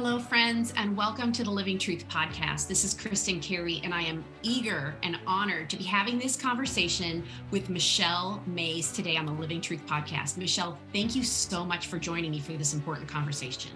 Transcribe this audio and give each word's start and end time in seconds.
Hello, 0.00 0.20
friends, 0.20 0.72
and 0.76 0.96
welcome 0.96 1.32
to 1.32 1.42
the 1.42 1.50
Living 1.50 1.76
Truth 1.76 2.08
Podcast. 2.08 2.68
This 2.68 2.84
is 2.84 2.94
Kristin 2.94 3.42
Carey, 3.42 3.80
and 3.82 3.92
I 3.92 4.02
am 4.02 4.24
eager 4.44 4.94
and 5.02 5.18
honored 5.26 5.68
to 5.70 5.76
be 5.76 5.82
having 5.82 6.20
this 6.20 6.36
conversation 6.36 7.24
with 7.50 7.68
Michelle 7.68 8.40
Mays 8.46 8.92
today 8.92 9.16
on 9.16 9.26
the 9.26 9.32
Living 9.32 9.60
Truth 9.60 9.84
Podcast. 9.88 10.36
Michelle, 10.36 10.78
thank 10.92 11.16
you 11.16 11.24
so 11.24 11.64
much 11.64 11.88
for 11.88 11.98
joining 11.98 12.30
me 12.30 12.38
for 12.38 12.52
this 12.52 12.74
important 12.74 13.08
conversation. 13.08 13.72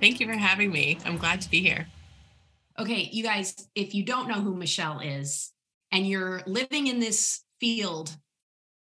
Thank 0.00 0.18
you 0.18 0.26
for 0.26 0.32
having 0.32 0.72
me. 0.72 0.96
I'm 1.04 1.18
glad 1.18 1.42
to 1.42 1.50
be 1.50 1.60
here. 1.60 1.86
Okay, 2.78 3.10
you 3.12 3.22
guys, 3.22 3.68
if 3.74 3.94
you 3.94 4.02
don't 4.02 4.28
know 4.28 4.40
who 4.40 4.56
Michelle 4.56 5.00
is 5.00 5.52
and 5.92 6.08
you're 6.08 6.40
living 6.46 6.86
in 6.86 7.00
this 7.00 7.42
field 7.60 8.16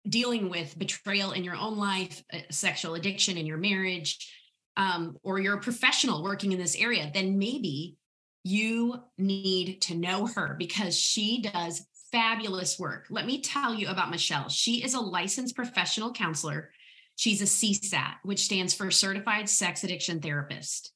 dealing 0.07 0.49
with 0.49 0.79
betrayal 0.79 1.33
in 1.33 1.43
your 1.43 1.57
own 1.57 1.77
life, 1.77 2.23
uh, 2.31 2.37
sexual 2.51 2.95
addiction 2.95 3.37
in 3.37 3.45
your 3.45 3.57
marriage, 3.57 4.31
um, 4.77 5.17
or 5.23 5.39
you're 5.39 5.57
a 5.57 5.61
professional 5.61 6.23
working 6.23 6.51
in 6.51 6.59
this 6.59 6.75
area, 6.75 7.09
then 7.13 7.37
maybe 7.37 7.97
you 8.43 9.01
need 9.17 9.81
to 9.81 9.95
know 9.95 10.27
her 10.27 10.55
because 10.57 10.97
she 10.97 11.41
does 11.41 11.85
fabulous 12.11 12.77
work. 12.77 13.07
Let 13.09 13.25
me 13.25 13.41
tell 13.41 13.73
you 13.73 13.87
about 13.87 14.11
Michelle. 14.11 14.49
She 14.49 14.83
is 14.83 14.93
a 14.93 14.99
licensed 14.99 15.55
professional 15.55 16.13
counselor. 16.13 16.71
She's 17.15 17.41
a 17.41 17.45
CSAT, 17.45 18.15
which 18.23 18.45
stands 18.45 18.73
for 18.73 18.91
Certified 18.91 19.49
Sex 19.49 19.83
Addiction 19.83 20.21
Therapist. 20.21 20.91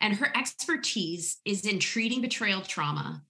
And 0.00 0.14
her 0.14 0.32
expertise 0.36 1.38
is 1.44 1.64
in 1.64 1.78
treating 1.78 2.20
betrayal 2.20 2.60
trauma. 2.60 3.22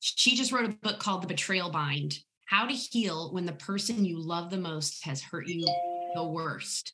She 0.00 0.36
just 0.36 0.52
wrote 0.52 0.66
a 0.68 0.76
book 0.82 0.98
called 0.98 1.22
The 1.22 1.28
Betrayal 1.28 1.70
Bind 1.70 2.18
How 2.46 2.66
to 2.66 2.74
Heal 2.74 3.32
When 3.32 3.46
the 3.46 3.52
Person 3.52 4.04
You 4.04 4.18
Love 4.18 4.50
the 4.50 4.58
Most 4.58 5.04
Has 5.04 5.22
Hurt 5.22 5.46
You 5.46 5.66
the 6.14 6.24
Worst 6.24 6.92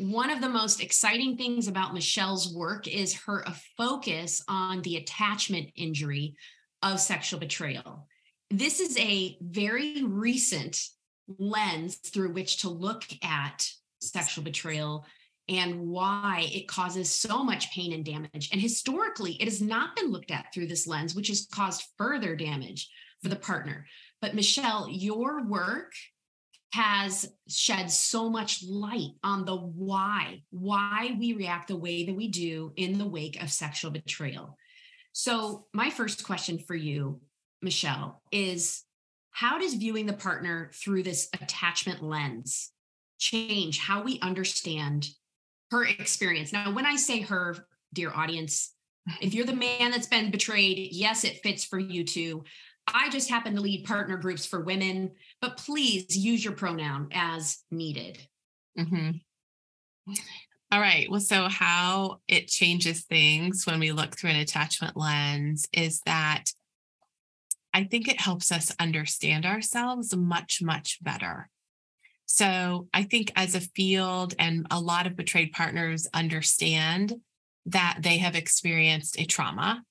one 0.00 0.30
of 0.30 0.40
the 0.40 0.48
most 0.48 0.82
exciting 0.82 1.36
things 1.36 1.68
about 1.68 1.92
Michelle's 1.92 2.54
work 2.54 2.88
is 2.88 3.14
her 3.22 3.46
uh, 3.46 3.52
focus 3.76 4.42
on 4.48 4.80
the 4.82 4.96
attachment 4.96 5.70
injury 5.76 6.34
of 6.82 6.98
sexual 6.98 7.38
betrayal. 7.38 8.06
This 8.50 8.80
is 8.80 8.98
a 8.98 9.36
very 9.42 10.02
recent 10.02 10.82
lens 11.38 11.96
through 11.96 12.32
which 12.32 12.62
to 12.62 12.70
look 12.70 13.04
at 13.22 13.68
sexual 14.00 14.42
betrayal 14.42 15.04
and 15.48 15.80
why 15.80 16.48
it 16.52 16.66
causes 16.66 17.10
so 17.10 17.44
much 17.44 17.70
pain 17.72 17.92
and 17.92 18.04
damage. 18.04 18.48
And 18.52 18.60
historically, 18.60 19.32
it 19.34 19.44
has 19.44 19.60
not 19.60 19.96
been 19.96 20.10
looked 20.10 20.30
at 20.30 20.46
through 20.54 20.68
this 20.68 20.86
lens, 20.86 21.14
which 21.14 21.28
has 21.28 21.46
caused 21.52 21.84
further 21.98 22.34
damage 22.34 22.88
for 23.22 23.28
the 23.28 23.36
partner. 23.36 23.86
But 24.22 24.34
Michelle, 24.34 24.88
your 24.88 25.44
work 25.44 25.92
has 26.72 27.28
shed 27.48 27.90
so 27.90 28.30
much 28.30 28.62
light 28.64 29.10
on 29.24 29.44
the 29.44 29.56
why, 29.56 30.42
why 30.50 31.16
we 31.18 31.32
react 31.32 31.68
the 31.68 31.76
way 31.76 32.04
that 32.04 32.14
we 32.14 32.28
do 32.28 32.72
in 32.76 32.98
the 32.98 33.08
wake 33.08 33.42
of 33.42 33.50
sexual 33.50 33.90
betrayal. 33.90 34.56
So, 35.12 35.66
my 35.74 35.90
first 35.90 36.24
question 36.24 36.58
for 36.58 36.76
you, 36.76 37.20
Michelle, 37.60 38.22
is 38.30 38.84
how 39.32 39.58
does 39.58 39.74
viewing 39.74 40.06
the 40.06 40.12
partner 40.12 40.70
through 40.74 41.02
this 41.02 41.28
attachment 41.40 42.02
lens 42.02 42.70
change 43.18 43.78
how 43.78 44.02
we 44.02 44.20
understand 44.20 45.08
her 45.72 45.84
experience? 45.84 46.52
Now, 46.52 46.72
when 46.72 46.86
I 46.86 46.96
say 46.96 47.20
her, 47.22 47.56
dear 47.92 48.12
audience, 48.12 48.72
if 49.20 49.34
you're 49.34 49.46
the 49.46 49.52
man 49.54 49.90
that's 49.90 50.06
been 50.06 50.30
betrayed, 50.30 50.90
yes, 50.92 51.24
it 51.24 51.42
fits 51.42 51.64
for 51.64 51.78
you 51.78 52.04
too. 52.04 52.44
I 52.94 53.10
just 53.10 53.30
happen 53.30 53.54
to 53.54 53.60
lead 53.60 53.84
partner 53.84 54.16
groups 54.16 54.46
for 54.46 54.60
women, 54.60 55.12
but 55.40 55.56
please 55.56 56.16
use 56.16 56.44
your 56.44 56.54
pronoun 56.54 57.08
as 57.12 57.58
needed. 57.70 58.18
Mm-hmm. 58.78 60.14
All 60.72 60.80
right. 60.80 61.10
Well, 61.10 61.20
so 61.20 61.48
how 61.48 62.20
it 62.28 62.48
changes 62.48 63.02
things 63.02 63.66
when 63.66 63.80
we 63.80 63.92
look 63.92 64.16
through 64.16 64.30
an 64.30 64.36
attachment 64.36 64.96
lens 64.96 65.66
is 65.72 66.00
that 66.06 66.44
I 67.74 67.84
think 67.84 68.08
it 68.08 68.20
helps 68.20 68.52
us 68.52 68.74
understand 68.78 69.46
ourselves 69.46 70.16
much, 70.16 70.60
much 70.62 70.98
better. 71.02 71.48
So 72.26 72.88
I 72.94 73.02
think 73.02 73.32
as 73.34 73.56
a 73.56 73.60
field, 73.60 74.34
and 74.38 74.66
a 74.70 74.80
lot 74.80 75.06
of 75.06 75.16
betrayed 75.16 75.52
partners 75.52 76.06
understand 76.14 77.14
that 77.66 77.98
they 78.00 78.18
have 78.18 78.36
experienced 78.36 79.18
a 79.18 79.24
trauma 79.24 79.82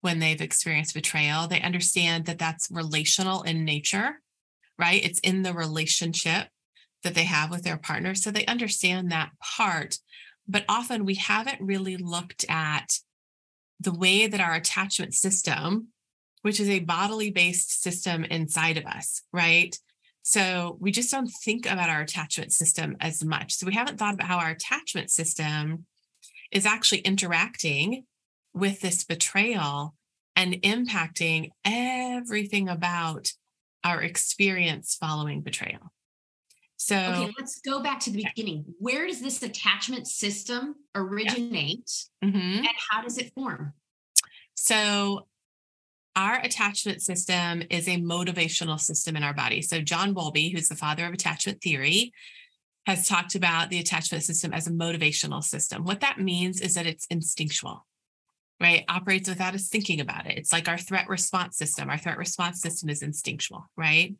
when 0.00 0.18
they've 0.18 0.40
experienced 0.40 0.94
betrayal. 0.94 1.46
They 1.46 1.60
understand 1.60 2.26
that 2.26 2.38
that's 2.38 2.70
relational 2.70 3.42
in 3.42 3.64
nature, 3.64 4.20
right? 4.78 5.04
It's 5.04 5.20
in 5.20 5.42
the 5.42 5.54
relationship 5.54 6.48
that 7.02 7.14
they 7.14 7.24
have 7.24 7.50
with 7.50 7.62
their 7.62 7.76
partner. 7.76 8.14
So 8.14 8.30
they 8.30 8.46
understand 8.46 9.10
that 9.10 9.30
part. 9.40 9.98
But 10.48 10.64
often 10.68 11.04
we 11.04 11.14
haven't 11.14 11.60
really 11.60 11.96
looked 11.96 12.44
at 12.48 12.98
the 13.80 13.92
way 13.92 14.26
that 14.26 14.40
our 14.40 14.54
attachment 14.54 15.14
system, 15.14 15.88
which 16.42 16.60
is 16.60 16.68
a 16.68 16.80
bodily 16.80 17.30
based 17.30 17.82
system 17.82 18.24
inside 18.24 18.76
of 18.76 18.86
us, 18.86 19.22
right? 19.32 19.76
So 20.22 20.76
we 20.80 20.90
just 20.90 21.10
don't 21.10 21.28
think 21.44 21.66
about 21.66 21.90
our 21.90 22.00
attachment 22.00 22.52
system 22.52 22.96
as 23.00 23.24
much. 23.24 23.54
So 23.54 23.66
we 23.66 23.74
haven't 23.74 23.98
thought 23.98 24.14
about 24.14 24.26
how 24.26 24.38
our 24.38 24.50
attachment 24.50 25.10
system 25.10 25.86
is 26.50 26.66
actually 26.66 26.98
interacting 27.00 28.04
with 28.56 28.80
this 28.80 29.04
betrayal 29.04 29.94
and 30.34 30.54
impacting 30.62 31.50
everything 31.64 32.68
about 32.68 33.30
our 33.84 34.02
experience 34.02 34.96
following 34.98 35.42
betrayal. 35.42 35.92
So, 36.78 36.96
okay, 36.96 37.32
let's 37.38 37.60
go 37.60 37.82
back 37.82 38.00
to 38.00 38.10
the 38.10 38.24
beginning. 38.24 38.64
Where 38.78 39.06
does 39.06 39.20
this 39.20 39.42
attachment 39.42 40.06
system 40.06 40.74
originate 40.94 41.90
yeah. 42.22 42.28
mm-hmm. 42.28 42.58
and 42.58 42.68
how 42.90 43.02
does 43.02 43.18
it 43.18 43.32
form? 43.34 43.72
So, 44.54 45.26
our 46.14 46.40
attachment 46.40 47.02
system 47.02 47.62
is 47.70 47.88
a 47.88 47.98
motivational 47.98 48.80
system 48.80 49.16
in 49.16 49.22
our 49.22 49.34
body. 49.34 49.62
So, 49.62 49.80
John 49.80 50.12
Bowlby, 50.12 50.50
who's 50.50 50.68
the 50.68 50.76
father 50.76 51.06
of 51.06 51.12
attachment 51.14 51.62
theory, 51.62 52.12
has 52.86 53.08
talked 53.08 53.34
about 53.34 53.70
the 53.70 53.78
attachment 53.78 54.24
system 54.24 54.52
as 54.52 54.66
a 54.66 54.70
motivational 54.70 55.42
system. 55.42 55.84
What 55.84 56.00
that 56.00 56.20
means 56.20 56.60
is 56.60 56.74
that 56.74 56.86
it's 56.86 57.06
instinctual 57.10 57.86
right, 58.60 58.84
operates 58.88 59.28
without 59.28 59.54
us 59.54 59.68
thinking 59.68 60.00
about 60.00 60.26
it. 60.26 60.38
It's 60.38 60.52
like 60.52 60.68
our 60.68 60.78
threat 60.78 61.08
response 61.08 61.56
system. 61.56 61.90
Our 61.90 61.98
threat 61.98 62.18
response 62.18 62.60
system 62.60 62.88
is 62.88 63.02
instinctual, 63.02 63.70
right? 63.76 64.14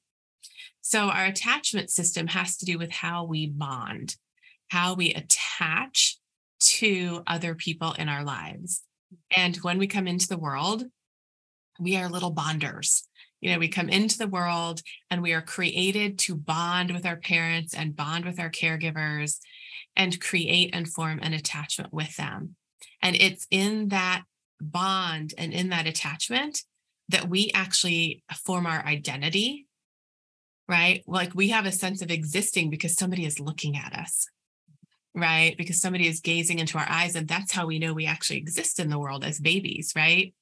So 0.82 1.08
our 1.08 1.26
attachment 1.26 1.90
system 1.90 2.26
has 2.28 2.56
to 2.58 2.64
do 2.64 2.78
with 2.78 2.92
how 2.92 3.24
we 3.24 3.48
bond, 3.48 4.16
how 4.68 4.94
we 4.94 5.14
attach 5.14 6.18
to 6.58 7.22
other 7.26 7.54
people 7.54 7.92
in 7.92 8.08
our 8.08 8.24
lives. 8.24 8.82
And 9.34 9.56
when 9.56 9.78
we 9.78 9.86
come 9.86 10.06
into 10.06 10.28
the 10.28 10.38
world, 10.38 10.84
we 11.80 11.96
are 11.96 12.08
little 12.08 12.30
bonders. 12.30 13.06
You 13.40 13.52
know, 13.52 13.58
we 13.58 13.68
come 13.68 13.88
into 13.88 14.18
the 14.18 14.28
world 14.28 14.80
and 15.10 15.22
we 15.22 15.32
are 15.32 15.42
created 15.42 16.18
to 16.20 16.34
bond 16.34 16.92
with 16.92 17.04
our 17.04 17.16
parents 17.16 17.74
and 17.74 17.94
bond 17.94 18.24
with 18.24 18.40
our 18.40 18.50
caregivers 18.50 19.38
and 19.94 20.20
create 20.20 20.70
and 20.72 20.88
form 20.88 21.18
an 21.22 21.32
attachment 21.32 21.92
with 21.92 22.16
them. 22.16 22.56
And 23.02 23.16
it's 23.16 23.46
in 23.50 23.88
that 23.88 24.24
bond 24.60 25.34
and 25.36 25.52
in 25.52 25.68
that 25.70 25.86
attachment 25.86 26.62
that 27.08 27.28
we 27.28 27.50
actually 27.54 28.22
form 28.44 28.66
our 28.66 28.84
identity, 28.84 29.66
right? 30.68 31.02
Like 31.06 31.34
we 31.34 31.50
have 31.50 31.66
a 31.66 31.72
sense 31.72 32.02
of 32.02 32.10
existing 32.10 32.70
because 32.70 32.94
somebody 32.94 33.24
is 33.24 33.38
looking 33.38 33.76
at 33.76 33.92
us, 33.92 34.26
right? 35.14 35.56
Because 35.56 35.80
somebody 35.80 36.08
is 36.08 36.20
gazing 36.20 36.58
into 36.58 36.78
our 36.78 36.86
eyes. 36.88 37.14
And 37.14 37.28
that's 37.28 37.52
how 37.52 37.66
we 37.66 37.78
know 37.78 37.94
we 37.94 38.06
actually 38.06 38.38
exist 38.38 38.80
in 38.80 38.90
the 38.90 38.98
world 38.98 39.24
as 39.24 39.38
babies, 39.38 39.92
right? 39.94 40.34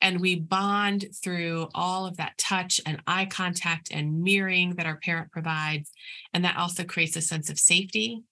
And 0.00 0.20
we 0.20 0.36
bond 0.36 1.06
through 1.22 1.68
all 1.74 2.06
of 2.06 2.16
that 2.16 2.38
touch 2.38 2.80
and 2.86 3.02
eye 3.06 3.26
contact 3.26 3.90
and 3.92 4.22
mirroring 4.22 4.76
that 4.76 4.86
our 4.86 4.96
parent 4.96 5.30
provides. 5.30 5.90
And 6.32 6.44
that 6.44 6.56
also 6.56 6.84
creates 6.84 7.16
a 7.16 7.20
sense 7.20 7.50
of 7.50 7.58
safety 7.58 8.22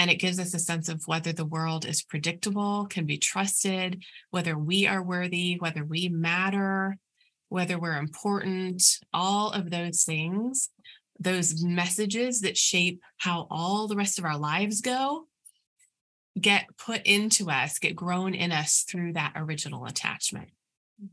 and 0.00 0.10
it 0.10 0.16
gives 0.16 0.38
us 0.38 0.54
a 0.54 0.58
sense 0.58 0.88
of 0.88 1.06
whether 1.06 1.30
the 1.30 1.44
world 1.44 1.84
is 1.84 2.00
predictable, 2.00 2.86
can 2.86 3.04
be 3.04 3.18
trusted, 3.18 4.02
whether 4.30 4.56
we 4.56 4.86
are 4.86 5.02
worthy, 5.02 5.56
whether 5.58 5.84
we 5.84 6.08
matter, 6.08 6.96
whether 7.50 7.78
we're 7.78 7.98
important, 7.98 8.82
all 9.12 9.50
of 9.50 9.68
those 9.68 10.04
things, 10.04 10.70
those 11.18 11.62
messages 11.62 12.40
that 12.40 12.56
shape 12.56 13.02
how 13.18 13.46
all 13.50 13.88
the 13.88 13.94
rest 13.94 14.18
of 14.18 14.24
our 14.24 14.38
lives 14.38 14.80
go, 14.80 15.26
get 16.40 16.64
put 16.78 17.02
into 17.06 17.50
us, 17.50 17.78
get 17.78 17.94
grown 17.94 18.32
in 18.32 18.52
us 18.52 18.86
through 18.88 19.12
that 19.12 19.34
original 19.36 19.84
attachment. 19.84 20.48
Mm-hmm. 20.98 21.08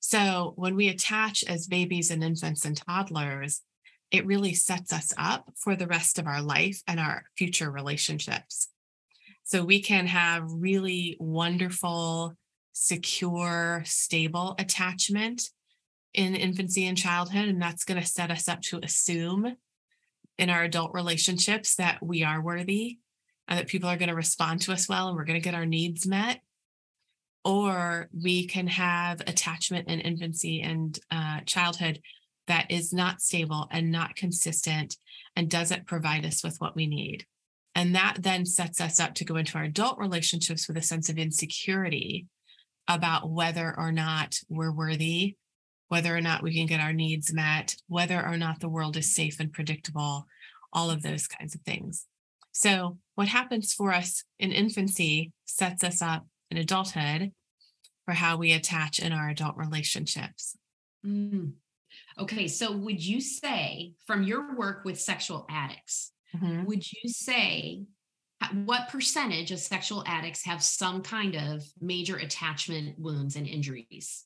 So 0.00 0.52
when 0.56 0.76
we 0.76 0.88
attach 0.88 1.42
as 1.44 1.66
babies 1.66 2.10
and 2.10 2.22
infants 2.22 2.66
and 2.66 2.76
toddlers, 2.76 3.62
it 4.10 4.26
really 4.26 4.54
sets 4.54 4.92
us 4.92 5.12
up 5.18 5.52
for 5.56 5.76
the 5.76 5.86
rest 5.86 6.18
of 6.18 6.26
our 6.26 6.42
life 6.42 6.82
and 6.86 7.00
our 7.00 7.24
future 7.36 7.70
relationships. 7.70 8.68
So 9.42 9.64
we 9.64 9.82
can 9.82 10.06
have 10.06 10.44
really 10.46 11.16
wonderful, 11.20 12.34
secure, 12.72 13.82
stable 13.84 14.54
attachment 14.58 15.50
in 16.12 16.34
infancy 16.34 16.86
and 16.86 16.96
childhood. 16.96 17.48
And 17.48 17.60
that's 17.60 17.84
going 17.84 18.00
to 18.00 18.06
set 18.06 18.30
us 18.30 18.48
up 18.48 18.62
to 18.62 18.80
assume 18.82 19.56
in 20.38 20.50
our 20.50 20.62
adult 20.62 20.94
relationships 20.94 21.74
that 21.76 22.02
we 22.02 22.22
are 22.24 22.40
worthy 22.40 22.98
and 23.48 23.58
that 23.58 23.68
people 23.68 23.88
are 23.88 23.96
going 23.96 24.08
to 24.08 24.14
respond 24.14 24.62
to 24.62 24.72
us 24.72 24.88
well 24.88 25.08
and 25.08 25.16
we're 25.16 25.24
going 25.24 25.40
to 25.40 25.44
get 25.44 25.54
our 25.54 25.66
needs 25.66 26.06
met. 26.06 26.40
or 27.44 28.08
we 28.12 28.46
can 28.46 28.66
have 28.66 29.20
attachment 29.20 29.88
in 29.88 30.00
infancy 30.00 30.62
and 30.62 30.98
uh, 31.10 31.40
childhood 31.44 32.00
that 32.46 32.70
is 32.70 32.92
not 32.92 33.20
stable 33.20 33.68
and 33.70 33.90
not 33.90 34.16
consistent 34.16 34.96
and 35.36 35.50
doesn't 35.50 35.86
provide 35.86 36.24
us 36.24 36.44
with 36.44 36.56
what 36.58 36.76
we 36.76 36.86
need. 36.86 37.26
And 37.74 37.94
that 37.94 38.18
then 38.20 38.46
sets 38.46 38.80
us 38.80 39.00
up 39.00 39.14
to 39.14 39.24
go 39.24 39.36
into 39.36 39.58
our 39.58 39.64
adult 39.64 39.98
relationships 39.98 40.68
with 40.68 40.76
a 40.76 40.82
sense 40.82 41.08
of 41.08 41.18
insecurity 41.18 42.26
about 42.86 43.30
whether 43.30 43.74
or 43.76 43.90
not 43.90 44.36
we're 44.48 44.72
worthy, 44.72 45.36
whether 45.88 46.14
or 46.14 46.20
not 46.20 46.42
we 46.42 46.54
can 46.54 46.66
get 46.66 46.80
our 46.80 46.92
needs 46.92 47.32
met, 47.32 47.76
whether 47.88 48.24
or 48.24 48.36
not 48.36 48.60
the 48.60 48.68
world 48.68 48.96
is 48.96 49.14
safe 49.14 49.40
and 49.40 49.52
predictable, 49.52 50.26
all 50.72 50.90
of 50.90 51.02
those 51.02 51.26
kinds 51.26 51.54
of 51.54 51.62
things. 51.62 52.06
So, 52.52 52.98
what 53.16 53.28
happens 53.28 53.72
for 53.72 53.92
us 53.92 54.22
in 54.38 54.52
infancy 54.52 55.32
sets 55.44 55.82
us 55.82 56.00
up 56.00 56.26
in 56.50 56.56
adulthood 56.56 57.32
for 58.04 58.12
how 58.12 58.36
we 58.36 58.52
attach 58.52 58.98
in 58.98 59.12
our 59.12 59.28
adult 59.28 59.56
relationships. 59.56 60.56
Mm. 61.04 61.54
Okay, 62.18 62.46
so 62.46 62.72
would 62.76 63.04
you 63.04 63.20
say 63.20 63.94
from 64.06 64.22
your 64.22 64.56
work 64.56 64.84
with 64.84 65.00
sexual 65.00 65.46
addicts, 65.50 66.12
mm-hmm. 66.34 66.64
would 66.64 66.84
you 66.92 67.08
say 67.10 67.86
what 68.52 68.88
percentage 68.88 69.50
of 69.50 69.58
sexual 69.58 70.04
addicts 70.06 70.44
have 70.44 70.62
some 70.62 71.02
kind 71.02 71.34
of 71.34 71.62
major 71.80 72.16
attachment 72.16 72.98
wounds 72.98 73.36
and 73.36 73.46
injuries? 73.46 74.24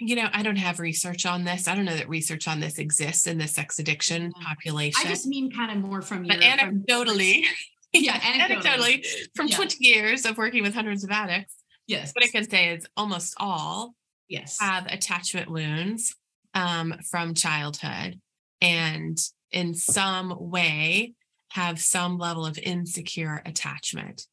You 0.00 0.14
know, 0.14 0.28
I 0.32 0.42
don't 0.42 0.56
have 0.56 0.78
research 0.78 1.26
on 1.26 1.44
this. 1.44 1.66
I 1.66 1.74
don't 1.74 1.84
know 1.84 1.96
that 1.96 2.08
research 2.08 2.46
on 2.46 2.60
this 2.60 2.78
exists 2.78 3.26
in 3.26 3.38
the 3.38 3.48
sex 3.48 3.80
addiction 3.80 4.30
population. 4.32 5.00
I 5.04 5.08
just 5.08 5.26
mean 5.26 5.50
kind 5.50 5.72
of 5.72 5.78
more 5.78 6.00
from 6.00 6.24
your, 6.24 6.36
but 6.36 6.44
anecdotally. 6.44 7.44
From, 7.92 8.02
yeah, 8.02 8.18
anecdotally, 8.18 9.04
anecdotally 9.04 9.06
from 9.36 9.46
yeah. 9.46 9.56
20 9.56 9.76
years 9.78 10.26
of 10.26 10.36
working 10.36 10.64
with 10.64 10.74
hundreds 10.74 11.04
of 11.04 11.12
addicts. 11.12 11.54
Yes. 11.86 12.10
What 12.12 12.24
I 12.24 12.28
can 12.28 12.48
say 12.48 12.70
is 12.70 12.88
almost 12.96 13.34
all 13.36 13.94
yes 14.28 14.58
have 14.60 14.86
attachment 14.86 15.50
wounds 15.50 16.14
um, 16.54 16.94
from 17.10 17.34
childhood 17.34 18.20
and 18.60 19.18
in 19.50 19.74
some 19.74 20.34
way 20.38 21.14
have 21.50 21.80
some 21.80 22.18
level 22.18 22.44
of 22.44 22.58
insecure 22.58 23.40
attachment. 23.46 24.26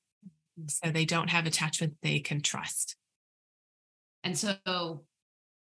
So 0.68 0.90
they 0.90 1.06
don't 1.06 1.30
have 1.30 1.46
attachment 1.46 1.94
they 2.02 2.20
can 2.20 2.42
trust. 2.42 2.96
And 4.24 4.38
so 4.38 4.56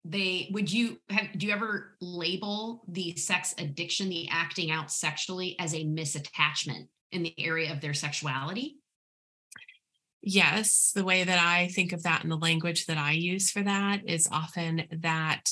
they 0.04 0.48
would 0.52 0.72
you 0.72 0.98
have 1.08 1.28
do 1.36 1.46
you 1.46 1.52
ever 1.52 1.96
label 2.00 2.84
the 2.88 3.14
sex 3.16 3.54
addiction, 3.58 4.08
the 4.08 4.28
acting 4.30 4.70
out 4.70 4.90
sexually 4.90 5.56
as 5.58 5.74
a 5.74 5.84
misattachment 5.84 6.88
in 7.12 7.22
the 7.22 7.34
area 7.38 7.72
of 7.72 7.80
their 7.80 7.94
sexuality? 7.94 8.78
Yes, 10.26 10.92
the 10.94 11.04
way 11.04 11.22
that 11.22 11.38
I 11.38 11.68
think 11.68 11.92
of 11.92 12.02
that 12.04 12.22
and 12.22 12.32
the 12.32 12.36
language 12.36 12.86
that 12.86 12.96
I 12.96 13.12
use 13.12 13.50
for 13.50 13.62
that 13.62 14.08
is 14.08 14.28
often 14.32 14.84
that 14.90 15.50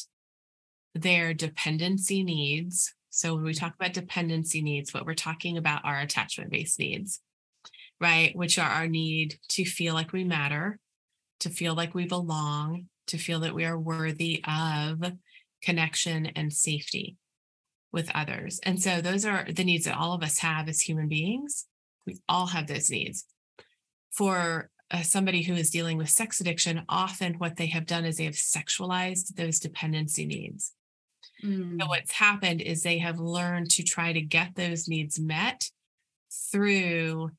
their 0.95 1.35
dependency 1.35 2.23
needs 2.23 2.95
so 3.15 3.35
when 3.35 3.45
we 3.45 3.53
mm. 3.53 3.61
talk 3.61 3.75
about 3.75 3.93
dependency 3.93 4.63
needs, 4.63 4.95
what 4.95 5.05
we're 5.05 5.15
talking 5.15 5.59
about 5.59 5.85
are 5.85 6.01
attachment 6.01 6.51
based 6.51 6.79
needs, 6.79 7.21
right? 8.01 8.35
Which 8.35 8.59
are 8.59 8.69
our 8.69 8.89
need 8.89 9.39
to 9.51 9.67
feel 9.67 9.93
like 9.93 10.13
we 10.13 10.25
matter, 10.25 10.79
to 11.41 11.51
feel 11.51 11.75
like 11.75 11.95
we 11.95 12.07
belong, 12.07 12.87
to 13.09 13.19
feel 13.19 13.41
that 13.41 13.55
we 13.55 13.67
are 13.67 13.79
worthy 13.79 14.43
of 14.49 15.13
connection 15.63 16.25
and 16.25 16.51
safety 16.51 17.19
with 17.93 18.11
others. 18.15 18.59
And 18.63 18.83
so 18.83 19.03
those 19.03 19.27
are 19.27 19.45
the 19.47 19.65
needs 19.65 19.85
that 19.85 19.99
all 19.99 20.15
of 20.15 20.23
us 20.23 20.39
have 20.39 20.67
as 20.71 20.81
human 20.81 21.09
beings. 21.09 21.67
We 22.07 22.19
all 22.31 22.47
have 22.47 22.67
those 22.67 22.91
needs. 22.91 23.27
For 24.13 24.71
uh, 24.91 25.03
somebody 25.03 25.43
who 25.43 25.55
is 25.55 25.71
dealing 25.71 25.97
with 25.97 26.11
sex 26.11 26.41
addiction, 26.41 26.83
often 26.89 27.35
what 27.35 27.57
they 27.57 27.67
have 27.67 27.87
done 27.87 28.05
is 28.05 28.17
they 28.17 28.25
have 28.25 28.35
sexualized 28.35 29.35
those 29.37 29.59
dependency 29.59 30.27
needs. 30.27 30.73
Mm. 31.43 31.81
So 31.81 31.87
what's 31.89 32.13
happened 32.13 32.61
is 32.61 32.83
they 32.83 32.99
have 32.99 33.19
learned 33.19 33.71
to 33.73 33.83
try 33.83 34.13
to 34.13 34.21
get 34.21 34.55
those 34.55 34.89
needs 34.89 35.19
met 35.19 35.71
through 36.51 37.31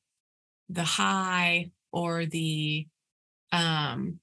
the 0.69 0.83
high 0.83 1.69
or 1.91 2.25
the 2.25 2.87
um, 3.51 4.19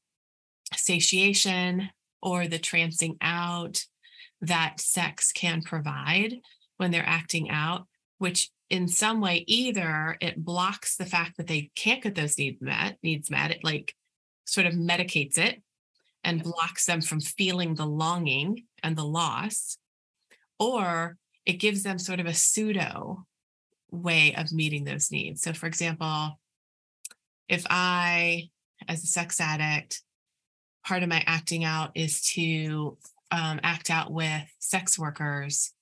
satiation 0.75 1.91
or 2.23 2.49
the 2.49 2.59
trancing 2.59 3.17
out 3.21 3.85
that 4.41 4.81
sex 4.81 5.33
can 5.33 5.63
provide 5.63 6.35
when 6.79 6.91
they're 6.91 7.07
acting 7.07 7.51
out, 7.51 7.87
which 8.19 8.51
in 8.71 8.87
some 8.87 9.21
way 9.21 9.45
either 9.47 10.17
it 10.21 10.43
blocks 10.43 10.97
the 10.97 11.05
fact 11.05 11.37
that 11.37 11.49
they 11.49 11.71
can't 11.75 12.03
get 12.03 12.15
those 12.15 12.39
needs 12.39 12.63
met, 12.63 12.97
needs 13.03 13.31
met, 13.31 13.51
it 13.51 13.65
like 13.65 13.95
sort 14.45 14.67
of 14.67 14.75
medicates 14.75 15.37
it 15.37 15.61
and 16.23 16.43
blocks 16.43 16.87
them 16.87 17.01
from 17.01 17.21
feeling 17.21 17.75
the 17.75 17.87
longing 17.87 18.65
and 18.83 18.97
the 18.97 19.05
loss, 19.05 19.77
or 20.59 21.17
it 21.45 21.55
gives 21.55 21.83
them 21.83 21.99
sort 21.99 22.21
of 22.21 22.27
a 22.27 22.35
pseudo 22.35 23.27
way 23.91 24.35
of 24.37 24.53
meeting 24.53 24.85
those 24.85 25.11
needs. 25.11 25.43
So, 25.43 25.53
for 25.53 25.67
example, 25.67 26.39
if 27.49 27.67
I, 27.69 28.51
as 28.87 29.03
a 29.03 29.07
sex 29.07 29.41
addict, 29.41 30.03
part 30.87 31.03
of 31.03 31.09
my 31.09 31.23
acting 31.27 31.65
out 31.65 31.91
is 31.97 32.21
to 32.35 32.97
um, 33.33 33.59
act 33.63 33.91
out 33.91 34.13
with 34.13 34.45
sex 34.61 34.99
workers. 34.99 35.73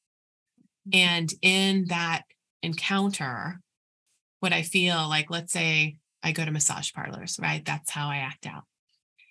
Mm-hmm. 0.89 0.99
And 0.99 1.33
in 1.43 1.85
that 1.89 2.23
encounter, 2.63 3.61
what 4.41 4.53
I 4.53 4.63
feel 4.63 5.09
like, 5.09 5.31
let's 5.31 5.53
say 5.53 5.97
I 6.23 6.33
go 6.33 6.45
to 6.45 6.51
massage 6.51 6.93
parlors, 6.93 7.39
right? 7.41 7.65
That's 7.65 7.91
how 7.91 8.09
I 8.09 8.19
act 8.19 8.47
out. 8.47 8.65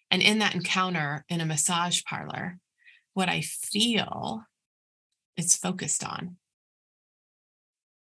And 0.10 0.22
in 0.22 0.40
that 0.40 0.56
encounter 0.56 1.26
in 1.30 1.42
a 1.42 1.46
massage 1.46 2.02
parlor, 2.04 2.58
what 3.14 3.30
I 3.30 3.42
feel 3.42 4.44
is 5.36 5.56
focused 5.56 6.04
on. 6.04 6.38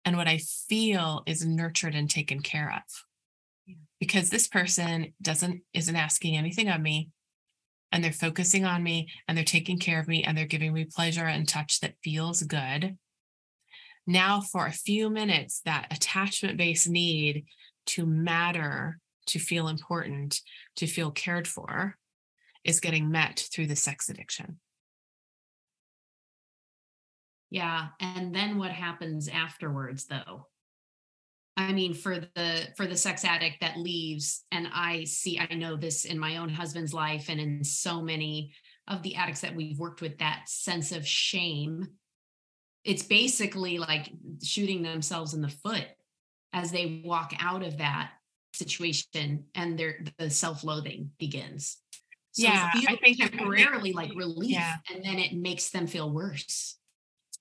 And 0.06 0.18
what 0.18 0.28
I 0.28 0.40
feel 0.40 1.24
is 1.26 1.46
nurtured 1.46 1.96
and 1.96 2.10
taken 2.10 2.42
care 2.42 2.74
of. 2.76 3.76
Because 4.00 4.30
this 4.30 4.48
person 4.48 5.14
doesn't 5.22 5.62
isn't 5.74 5.96
asking 5.96 6.36
anything 6.36 6.68
of 6.68 6.81
me 6.81 7.10
and 7.94 8.04
they're 8.04 8.12
focusing 8.12 8.66
on 8.66 8.84
me 8.84 9.08
and 9.28 9.38
they're 9.38 9.46
taking 9.46 9.80
care 9.80 10.00
of 10.00 10.08
me 10.08 10.24
and 10.24 10.38
they're 10.38 10.46
giving 10.46 10.74
me 10.74 10.84
pleasure 10.84 11.26
and 11.26 11.48
touch 11.48 11.80
that 11.80 11.96
feels 12.04 12.44
good. 12.44 12.98
Now, 14.06 14.42
for 14.42 14.66
a 14.66 14.72
few 14.72 15.10
minutes, 15.10 15.62
that 15.66 15.88
attachment 15.92 16.58
based 16.58 16.90
need 16.90 17.46
to 17.88 18.06
matter 18.06 19.00
to 19.28 19.40
feel 19.40 19.68
important, 19.68 20.42
to 20.76 20.88
feel 20.88 21.12
cared 21.12 21.48
for, 21.48 21.98
is 22.64 22.80
getting 22.80 23.12
met 23.12 23.48
through 23.52 23.68
the 23.68 23.76
sex 23.76 24.10
addiction. 24.10 24.60
Yeah. 27.50 27.90
And 28.00 28.33
then 28.33 28.57
what 28.57 28.72
happens 28.72 29.28
afterwards, 29.28 30.06
though? 30.06 30.48
I 31.56 31.72
mean, 31.72 31.94
for 31.94 32.19
the 32.19 32.68
for 32.76 32.88
the 32.88 32.98
sex 32.98 33.24
addict 33.24 33.62
that 33.62 33.78
leaves, 33.78 34.44
and 34.52 34.68
I 34.74 35.04
see, 35.04 35.40
I 35.40 35.54
know 35.54 35.76
this 35.76 36.06
in 36.06 36.18
my 36.18 36.38
own 36.38 36.50
husband's 36.50 36.95
life 36.95 37.30
and 37.30 37.40
in 37.40 37.64
so 37.64 38.02
many 38.02 38.54
of 38.88 39.04
the 39.04 39.16
addicts 39.16 39.42
that 39.42 39.56
we've 39.56 39.78
worked 39.78 40.02
with, 40.02 40.18
that 40.18 40.50
sense 40.50 40.92
of 40.92 41.06
shame. 41.06 41.90
It's 42.83 43.04
basically 43.04 43.78
like 43.78 44.09
shooting 44.44 44.83
themselves 44.83 45.33
in 45.33 45.42
the 45.42 45.49
foot 45.49 45.85
as 46.52 46.71
they 46.71 47.02
walk 47.04 47.33
out 47.40 47.63
of 47.63 47.78
that 47.78 48.11
situation 48.54 49.45
and 49.56 49.78
their 49.78 50.04
the 50.18 50.30
self-loathing 50.30 51.11
begins. 51.18 51.78
So 52.31 52.44
yeah, 52.44 52.71
I 52.73 52.95
think 52.95 53.19
temporarily 53.19 53.94
like 53.94 54.11
relief, 54.16 54.52
yeah. 54.52 54.75
and 54.94 55.06
then 55.06 55.19
it 55.19 55.33
makes 55.33 55.69
them 55.69 55.85
feel 55.85 56.11
worse. 56.11 56.78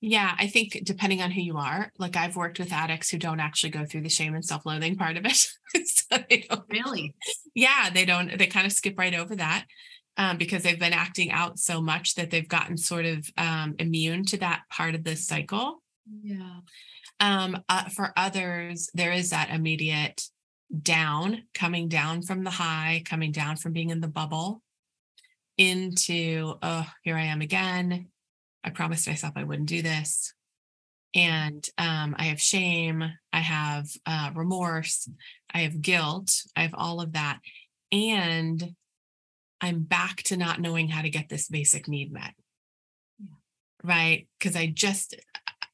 Yeah, 0.02 0.34
I 0.36 0.48
think 0.48 0.80
depending 0.82 1.22
on 1.22 1.30
who 1.30 1.40
you 1.40 1.56
are, 1.56 1.90
like 1.98 2.16
I've 2.16 2.36
worked 2.36 2.58
with 2.58 2.72
addicts 2.72 3.08
who 3.08 3.18
don't 3.18 3.40
actually 3.40 3.70
go 3.70 3.86
through 3.86 4.02
the 4.02 4.10
shame 4.10 4.34
and 4.34 4.44
self-loathing 4.44 4.96
part 4.96 5.16
of 5.16 5.24
it. 5.24 5.36
so 5.86 6.18
they 6.28 6.44
don't 6.48 6.64
really. 6.70 7.14
Yeah, 7.54 7.88
they 7.88 8.04
don't. 8.04 8.36
They 8.36 8.48
kind 8.48 8.66
of 8.66 8.72
skip 8.72 8.98
right 8.98 9.14
over 9.14 9.36
that 9.36 9.64
um, 10.16 10.36
because 10.36 10.62
they've 10.62 10.78
been 10.78 10.92
acting 10.92 11.30
out 11.30 11.58
so 11.58 11.80
much 11.80 12.14
that 12.14 12.30
they've 12.30 12.48
gotten 12.48 12.76
sort 12.76 13.04
of 13.06 13.28
um, 13.36 13.74
immune 13.78 14.24
to 14.26 14.36
that 14.38 14.62
part 14.70 14.94
of 14.94 15.04
the 15.04 15.16
cycle. 15.16 15.82
Yeah. 16.22 16.60
Um, 17.20 17.62
uh, 17.68 17.88
for 17.88 18.12
others, 18.16 18.90
there 18.94 19.12
is 19.12 19.30
that 19.30 19.50
immediate 19.50 20.24
down, 20.82 21.42
coming 21.54 21.88
down 21.88 22.22
from 22.22 22.44
the 22.44 22.50
high, 22.50 23.02
coming 23.04 23.32
down 23.32 23.56
from 23.56 23.72
being 23.72 23.90
in 23.90 24.00
the 24.00 24.08
bubble 24.08 24.62
into, 25.58 26.54
oh, 26.62 26.86
here 27.02 27.16
I 27.16 27.24
am 27.24 27.40
again. 27.40 28.08
I 28.64 28.70
promised 28.70 29.06
myself 29.06 29.34
I 29.36 29.44
wouldn't 29.44 29.68
do 29.68 29.82
this. 29.82 30.34
And 31.14 31.66
um, 31.76 32.16
I 32.18 32.24
have 32.24 32.40
shame, 32.40 33.04
I 33.32 33.40
have 33.40 33.86
uh, 34.06 34.30
remorse, 34.34 35.08
I 35.52 35.58
have 35.58 35.82
guilt, 35.82 36.32
I 36.56 36.62
have 36.62 36.74
all 36.74 37.02
of 37.02 37.12
that. 37.12 37.40
And 37.90 38.74
I'm 39.62 39.84
back 39.84 40.24
to 40.24 40.36
not 40.36 40.60
knowing 40.60 40.88
how 40.88 41.00
to 41.00 41.08
get 41.08 41.30
this 41.30 41.48
basic 41.48 41.88
need 41.88 42.12
met. 42.12 42.34
Yeah. 43.18 43.28
Right. 43.82 44.28
Cause 44.40 44.56
I 44.56 44.66
just, 44.66 45.14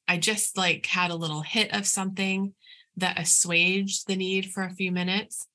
I 0.07 0.18
just 0.18 0.57
like 0.57 0.87
had 0.87 1.11
a 1.11 1.16
little 1.16 1.42
hit 1.42 1.75
of 1.75 1.87
something 1.87 2.54
that 2.97 3.18
assuaged 3.18 4.07
the 4.07 4.16
need 4.16 4.52
for 4.52 4.62
a 4.62 4.75
few 4.75 4.92
minutes. 4.92 5.47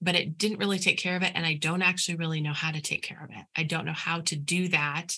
but 0.00 0.14
it 0.14 0.38
didn't 0.38 0.58
really 0.58 0.78
take 0.78 0.98
care 0.98 1.16
of 1.16 1.22
it. 1.22 1.32
And 1.34 1.44
I 1.44 1.54
don't 1.54 1.82
actually 1.82 2.16
really 2.16 2.40
know 2.40 2.52
how 2.52 2.70
to 2.70 2.80
take 2.80 3.02
care 3.02 3.22
of 3.22 3.30
it. 3.30 3.44
I 3.56 3.64
don't 3.64 3.84
know 3.84 3.92
how 3.92 4.20
to 4.22 4.36
do 4.36 4.68
that 4.68 5.14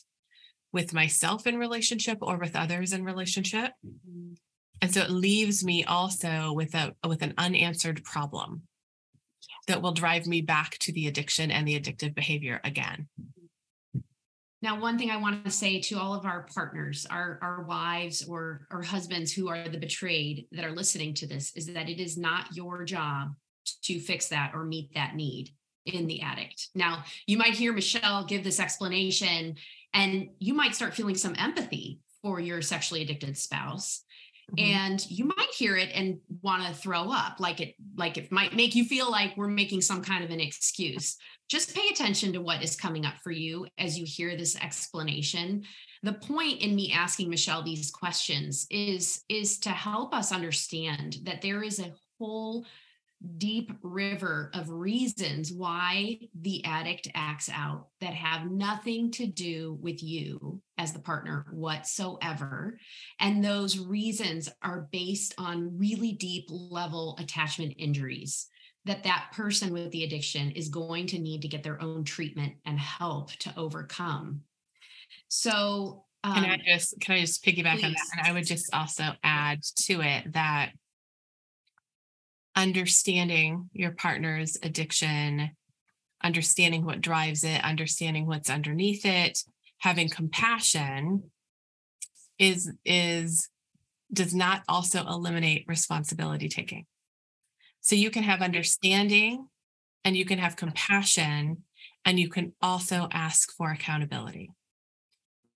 with 0.73 0.95
myself 0.95 1.47
in 1.47 1.59
relationship 1.59 2.19
or 2.23 2.39
with 2.39 2.57
others 2.57 2.93
in 2.93 3.05
relationship. 3.05 3.73
Mm-hmm. 3.85 4.35
And 4.83 4.95
so 4.95 5.03
it 5.03 5.11
leaves 5.11 5.63
me 5.63 5.85
also 5.85 6.53
with 6.53 6.75
a 6.75 6.95
with 7.07 7.23
an 7.23 7.35
unanswered 7.37 8.03
problem 8.03 8.63
that 9.71 9.83
will 9.83 9.93
drive 9.93 10.27
me 10.27 10.41
back 10.41 10.77
to 10.79 10.93
the 10.93 11.07
addiction 11.07 11.51
and 11.51 11.67
the 11.67 11.79
addictive 11.79 12.15
behavior 12.15 12.61
again. 12.65 13.09
Now, 14.63 14.79
one 14.79 14.99
thing 14.99 15.11
I 15.11 15.17
want 15.17 15.45
to 15.45 15.51
say 15.51 15.81
to 15.81 15.99
all 15.99 16.13
of 16.13 16.27
our 16.27 16.47
partners, 16.53 17.07
our, 17.09 17.39
our 17.41 17.63
wives 17.63 18.27
or, 18.29 18.67
or 18.71 18.83
husbands 18.83 19.33
who 19.33 19.49
are 19.49 19.69
the 19.69 19.79
betrayed 19.79 20.47
that 20.53 20.65
are 20.65 20.75
listening 20.75 21.15
to 21.15 21.27
this, 21.27 21.57
is 21.57 21.67
that 21.69 21.89
it 21.89 21.99
is 21.99 22.19
not 22.19 22.55
your 22.55 22.85
job 22.85 23.29
to 23.85 24.01
fix 24.01 24.29
that 24.29 24.51
or 24.53 24.65
meet 24.65 24.93
that 24.95 25.15
need 25.15 25.51
in 25.87 26.07
the 26.07 26.21
addict. 26.21 26.69
Now, 26.75 27.05
you 27.27 27.39
might 27.39 27.55
hear 27.55 27.73
Michelle 27.73 28.25
give 28.25 28.45
this 28.45 28.61
explanation, 28.61 29.55
and 29.95 30.31
you 30.41 30.53
might 30.53 30.75
start 30.75 30.95
feeling 30.95 31.17
some 31.17 31.37
empathy 31.39 32.01
for 32.23 32.39
your 32.39 32.61
sexually 32.61 33.03
addicted 33.03 33.39
spouse. 33.39 34.05
Mm-hmm. 34.57 34.89
And 34.91 35.11
you 35.11 35.25
might 35.25 35.51
hear 35.57 35.77
it 35.77 35.91
and 35.95 36.19
want 36.43 36.65
to 36.67 36.75
throw 36.75 37.11
up, 37.11 37.41
like 37.41 37.61
it, 37.61 37.75
like 37.97 38.17
it 38.17 38.33
might 38.33 38.55
make 38.55 38.75
you 38.75 38.85
feel 38.85 39.11
like 39.11 39.37
we're 39.37 39.49
making 39.49 39.83
some 39.83 40.03
kind 40.03 40.25
of 40.25 40.31
an 40.31 40.41
excuse. 40.41 41.17
Just 41.49 41.75
pay 41.75 41.89
attention 41.91 42.33
to 42.33 42.41
what 42.41 42.63
is 42.63 42.77
coming 42.77 43.05
up 43.05 43.15
for 43.23 43.31
you 43.31 43.67
as 43.79 43.99
you 43.99 44.05
hear 44.07 44.37
this 44.37 44.57
explanation. 44.57 45.65
The 46.03 46.15
point 46.15 46.63
in 46.63 46.75
me 46.75 46.93
asking 46.93 47.29
Michelle 47.29 47.63
these 47.63 47.91
questions 47.91 48.67
is, 48.71 49.23
is 49.29 49.59
to 49.61 49.71
help 49.71 50.15
us 50.15 50.33
understand 50.33 51.19
that 51.25 51.43
there 51.43 51.63
is 51.63 51.79
a 51.79 51.93
whole 52.19 52.65
deep 53.37 53.73
river 53.83 54.51
of 54.55 54.71
reasons 54.71 55.53
why 55.53 56.19
the 56.41 56.65
addict 56.65 57.09
acts 57.15 57.51
out 57.53 57.89
that 58.01 58.15
have 58.15 58.51
nothing 58.51 59.11
to 59.11 59.27
do 59.27 59.79
with 59.83 60.03
you 60.03 60.61
as 60.79 60.93
the 60.93 60.99
partner 60.99 61.47
whatsoever. 61.53 62.79
And 63.19 63.45
those 63.45 63.79
reasons 63.79 64.49
are 64.63 64.89
based 64.91 65.35
on 65.37 65.79
really 65.79 66.13
deep 66.13 66.47
level 66.49 67.17
attachment 67.21 67.75
injuries 67.77 68.49
that 68.87 69.03
that 69.05 69.29
person 69.33 69.73
with 69.73 69.91
the 69.91 70.05
addiction 70.05 70.53
is 70.53 70.69
going 70.69 71.07
to 71.09 71.19
need 71.19 71.43
to 71.43 71.49
get 71.49 71.63
their 71.63 71.81
own 71.83 72.05
treatment 72.05 72.55
and 72.65 72.79
help 72.79 73.33
to 73.33 73.53
overcome. 73.57 74.41
So, 75.29 76.05
um, 76.25 76.35
can 76.35 76.45
I 76.45 76.55
um, 76.55 76.61
just 76.67 77.01
can 77.01 77.17
I 77.17 77.21
just 77.21 77.45
piggyback 77.45 77.81
please. 77.81 77.85
on 77.85 77.93
that? 77.93 78.19
And 78.19 78.27
I 78.27 78.33
would 78.33 78.47
just 78.47 78.73
also 78.75 79.05
add 79.23 79.63
to 79.83 80.01
it 80.01 80.33
that 80.33 80.73
understanding 82.57 83.71
your 83.73 83.93
partner's 83.93 84.57
addiction, 84.63 85.51
understanding 86.23 86.85
what 86.85 87.01
drives 87.01 87.45
it, 87.45 87.65
understanding 87.65 88.27
what's 88.27 88.51
underneath 88.51 89.05
it, 89.05 89.39
having 89.79 90.09
compassion 90.09 91.31
is 92.39 92.73
is 92.85 93.49
does 94.13 94.35
not 94.35 94.63
also 94.69 95.07
eliminate 95.07 95.65
responsibility 95.69 96.49
taking. 96.49 96.87
So 97.81 97.95
you 97.95 98.11
can 98.11 98.25
have 98.25 98.43
understanding 98.43 99.47
and 100.05 100.17
you 100.17 100.25
can 100.25 100.39
have 100.39 100.57
compassion 100.57 101.65
and 102.05 102.19
you 102.19 102.29
can 102.29 102.53
also 102.61 103.09
ask 103.13 103.53
for 103.57 103.71
accountability 103.71 104.51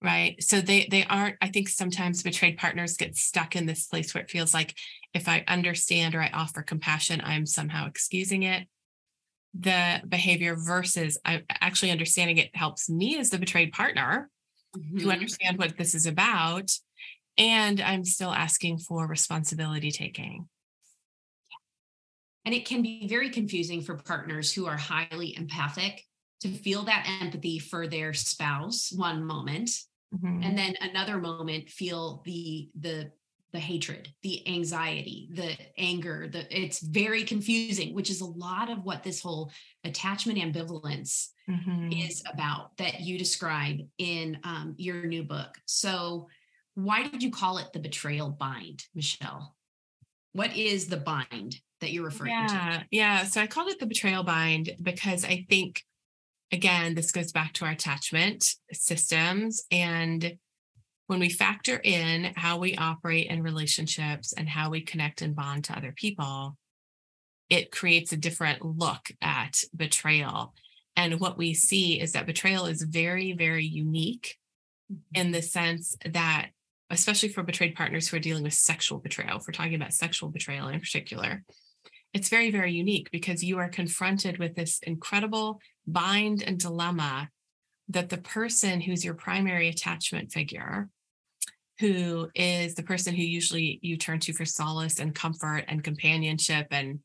right? 0.04 0.40
So 0.42 0.60
they 0.60 0.86
they 0.90 1.04
aren't 1.04 1.36
i 1.40 1.48
think 1.48 1.68
sometimes 1.68 2.22
betrayed 2.22 2.58
partners 2.58 2.98
get 2.98 3.16
stuck 3.16 3.56
in 3.56 3.64
this 3.64 3.86
place 3.86 4.14
where 4.14 4.22
it 4.22 4.30
feels 4.30 4.52
like 4.52 4.74
if 5.14 5.28
i 5.28 5.42
understand 5.48 6.14
or 6.14 6.20
i 6.20 6.30
offer 6.32 6.62
compassion 6.62 7.22
i'm 7.24 7.46
somehow 7.46 7.86
excusing 7.88 8.42
it. 8.42 8.68
The 9.54 10.02
behavior 10.06 10.56
versus 10.56 11.18
i 11.24 11.42
actually 11.48 11.90
understanding 11.90 12.36
it 12.38 12.54
helps 12.54 12.90
me 12.90 13.18
as 13.18 13.30
the 13.30 13.38
betrayed 13.38 13.72
partner 13.72 14.28
mm-hmm. 14.76 14.98
to 14.98 15.10
understand 15.10 15.58
what 15.58 15.78
this 15.78 15.94
is 15.94 16.06
about 16.06 16.70
and 17.38 17.80
i'm 17.80 18.04
still 18.04 18.32
asking 18.32 18.78
for 18.78 19.06
responsibility 19.06 19.90
taking. 19.90 20.48
And 22.44 22.54
it 22.54 22.66
can 22.66 22.82
be 22.82 23.08
very 23.08 23.30
confusing 23.30 23.80
for 23.80 23.94
partners 23.94 24.52
who 24.52 24.66
are 24.66 24.76
highly 24.76 25.34
empathic 25.34 26.04
to 26.40 26.50
feel 26.50 26.82
that 26.82 27.08
empathy 27.22 27.58
for 27.58 27.88
their 27.88 28.12
spouse 28.12 28.92
one 28.94 29.24
moment 29.24 29.70
mm-hmm. 30.14 30.42
and 30.42 30.56
then 30.56 30.74
another 30.80 31.18
moment 31.18 31.68
feel 31.70 32.22
the 32.24 32.68
the 32.78 33.10
the 33.54 33.60
hatred 33.60 34.08
the 34.22 34.46
anxiety 34.48 35.28
the 35.32 35.56
anger 35.78 36.28
the 36.28 36.44
it's 36.50 36.80
very 36.80 37.22
confusing 37.22 37.94
which 37.94 38.10
is 38.10 38.20
a 38.20 38.26
lot 38.26 38.68
of 38.68 38.84
what 38.84 39.04
this 39.04 39.22
whole 39.22 39.50
attachment 39.84 40.40
ambivalence 40.40 41.28
mm-hmm. 41.48 41.92
is 41.92 42.22
about 42.32 42.76
that 42.78 43.00
you 43.00 43.16
describe 43.16 43.78
in 43.98 44.36
um, 44.42 44.74
your 44.76 45.06
new 45.06 45.22
book 45.22 45.56
so 45.66 46.26
why 46.74 47.06
did 47.06 47.22
you 47.22 47.30
call 47.30 47.58
it 47.58 47.72
the 47.72 47.78
betrayal 47.78 48.28
bind 48.28 48.82
michelle 48.92 49.54
what 50.32 50.54
is 50.56 50.86
the 50.86 50.96
bind 50.96 51.54
that 51.80 51.92
you're 51.92 52.04
referring 52.04 52.32
yeah, 52.32 52.46
to 52.80 52.86
yeah 52.90 53.22
so 53.22 53.40
i 53.40 53.46
called 53.46 53.68
it 53.70 53.78
the 53.78 53.86
betrayal 53.86 54.24
bind 54.24 54.70
because 54.82 55.24
i 55.24 55.46
think 55.48 55.84
again, 56.52 56.94
this 56.94 57.12
goes 57.12 57.32
back 57.32 57.52
to 57.54 57.64
our 57.64 57.72
attachment 57.72 58.54
systems. 58.72 59.64
And 59.70 60.36
when 61.06 61.20
we 61.20 61.28
factor 61.28 61.80
in 61.82 62.32
how 62.36 62.58
we 62.58 62.76
operate 62.76 63.26
in 63.26 63.42
relationships 63.42 64.32
and 64.32 64.48
how 64.48 64.70
we 64.70 64.80
connect 64.80 65.22
and 65.22 65.36
bond 65.36 65.64
to 65.64 65.76
other 65.76 65.92
people, 65.92 66.56
it 67.50 67.70
creates 67.70 68.12
a 68.12 68.16
different 68.16 68.64
look 68.64 69.10
at 69.20 69.60
betrayal. 69.76 70.54
And 70.96 71.20
what 71.20 71.36
we 71.36 71.54
see 71.54 72.00
is 72.00 72.12
that 72.12 72.26
betrayal 72.26 72.66
is 72.66 72.82
very, 72.82 73.32
very 73.32 73.66
unique 73.66 74.36
mm-hmm. 74.90 75.20
in 75.20 75.32
the 75.32 75.42
sense 75.42 75.96
that, 76.04 76.50
especially 76.90 77.28
for 77.28 77.42
betrayed 77.42 77.74
partners 77.74 78.08
who 78.08 78.16
are 78.16 78.20
dealing 78.20 78.44
with 78.44 78.54
sexual 78.54 78.98
betrayal, 78.98 79.38
if 79.38 79.46
we're 79.46 79.52
talking 79.52 79.74
about 79.74 79.92
sexual 79.92 80.30
betrayal 80.30 80.68
in 80.68 80.80
particular, 80.80 81.44
it's 82.14 82.28
very, 82.28 82.50
very 82.50 82.72
unique 82.72 83.10
because 83.10 83.42
you 83.42 83.58
are 83.58 83.68
confronted 83.68 84.38
with 84.38 84.54
this 84.54 84.78
incredible 84.84 85.60
bind 85.86 86.42
and 86.42 86.58
dilemma 86.58 87.28
that 87.88 88.08
the 88.08 88.18
person 88.18 88.80
who's 88.80 89.04
your 89.04 89.14
primary 89.14 89.68
attachment 89.68 90.32
figure, 90.32 90.88
who 91.80 92.30
is 92.34 92.74
the 92.74 92.82
person 92.82 93.14
who 93.14 93.22
usually 93.22 93.78
you 93.82 93.96
turn 93.96 94.20
to 94.20 94.32
for 94.32 94.44
solace 94.44 94.98
and 94.98 95.14
comfort 95.14 95.64
and 95.68 95.84
companionship 95.84 96.68
and 96.70 97.00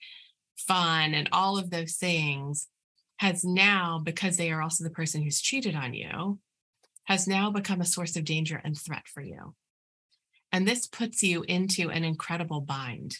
fun 0.57 1.13
and 1.13 1.27
all 1.31 1.57
of 1.57 1.69
those 1.69 1.95
things, 1.95 2.67
has 3.17 3.43
now, 3.43 3.99
because 4.01 4.37
they 4.37 4.51
are 4.51 4.61
also 4.61 4.83
the 4.83 4.89
person 4.89 5.21
who's 5.21 5.41
cheated 5.41 5.75
on 5.75 5.93
you, 5.93 6.39
has 7.05 7.27
now 7.27 7.49
become 7.49 7.81
a 7.81 7.85
source 7.85 8.15
of 8.15 8.23
danger 8.23 8.61
and 8.63 8.77
threat 8.77 9.07
for 9.07 9.21
you. 9.21 9.55
And 10.51 10.67
this 10.67 10.87
puts 10.87 11.21
you 11.21 11.43
into 11.43 11.89
an 11.89 12.03
incredible 12.03 12.61
bind. 12.61 13.17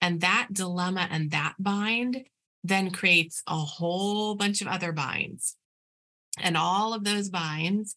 And 0.00 0.20
that 0.22 0.48
dilemma 0.52 1.06
and 1.10 1.30
that 1.30 1.54
bind 1.58 2.24
then 2.62 2.90
creates 2.90 3.42
a 3.46 3.56
whole 3.56 4.34
bunch 4.34 4.60
of 4.60 4.68
other 4.68 4.92
binds. 4.92 5.56
And 6.38 6.56
all 6.56 6.94
of 6.94 7.04
those 7.04 7.28
binds 7.28 7.96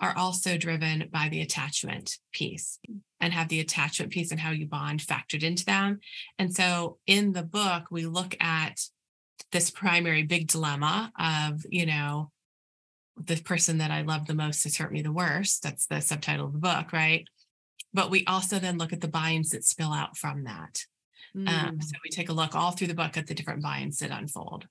are 0.00 0.16
also 0.16 0.56
driven 0.56 1.08
by 1.12 1.28
the 1.30 1.40
attachment 1.40 2.18
piece 2.32 2.78
and 3.20 3.32
have 3.32 3.48
the 3.48 3.60
attachment 3.60 4.12
piece 4.12 4.30
and 4.30 4.40
how 4.40 4.50
you 4.50 4.66
bond 4.66 5.00
factored 5.00 5.42
into 5.42 5.64
them. 5.64 6.00
And 6.38 6.54
so 6.54 6.98
in 7.06 7.32
the 7.32 7.42
book, 7.42 7.84
we 7.90 8.06
look 8.06 8.36
at 8.40 8.80
this 9.52 9.70
primary 9.70 10.24
big 10.24 10.48
dilemma 10.48 11.12
of, 11.18 11.64
you 11.68 11.86
know, 11.86 12.30
the 13.16 13.36
person 13.36 13.78
that 13.78 13.92
I 13.92 14.02
love 14.02 14.26
the 14.26 14.34
most 14.34 14.64
has 14.64 14.76
hurt 14.76 14.92
me 14.92 15.00
the 15.00 15.12
worst. 15.12 15.62
That's 15.62 15.86
the 15.86 16.00
subtitle 16.00 16.46
of 16.46 16.52
the 16.52 16.58
book, 16.58 16.92
right? 16.92 17.26
But 17.92 18.10
we 18.10 18.24
also 18.26 18.58
then 18.58 18.76
look 18.76 18.92
at 18.92 19.00
the 19.00 19.08
binds 19.08 19.50
that 19.50 19.64
spill 19.64 19.92
out 19.92 20.16
from 20.16 20.44
that. 20.44 20.80
Um, 21.36 21.46
mm. 21.46 21.68
Um, 21.68 21.80
so 21.80 21.96
we 22.04 22.10
take 22.10 22.28
a 22.28 22.32
look 22.32 22.54
all 22.54 22.70
through 22.70 22.86
the 22.88 22.94
book 22.94 23.16
at 23.16 23.26
the 23.26 23.34
different 23.34 23.62
binds 23.62 23.98
that 23.98 24.10
unfold. 24.10 24.66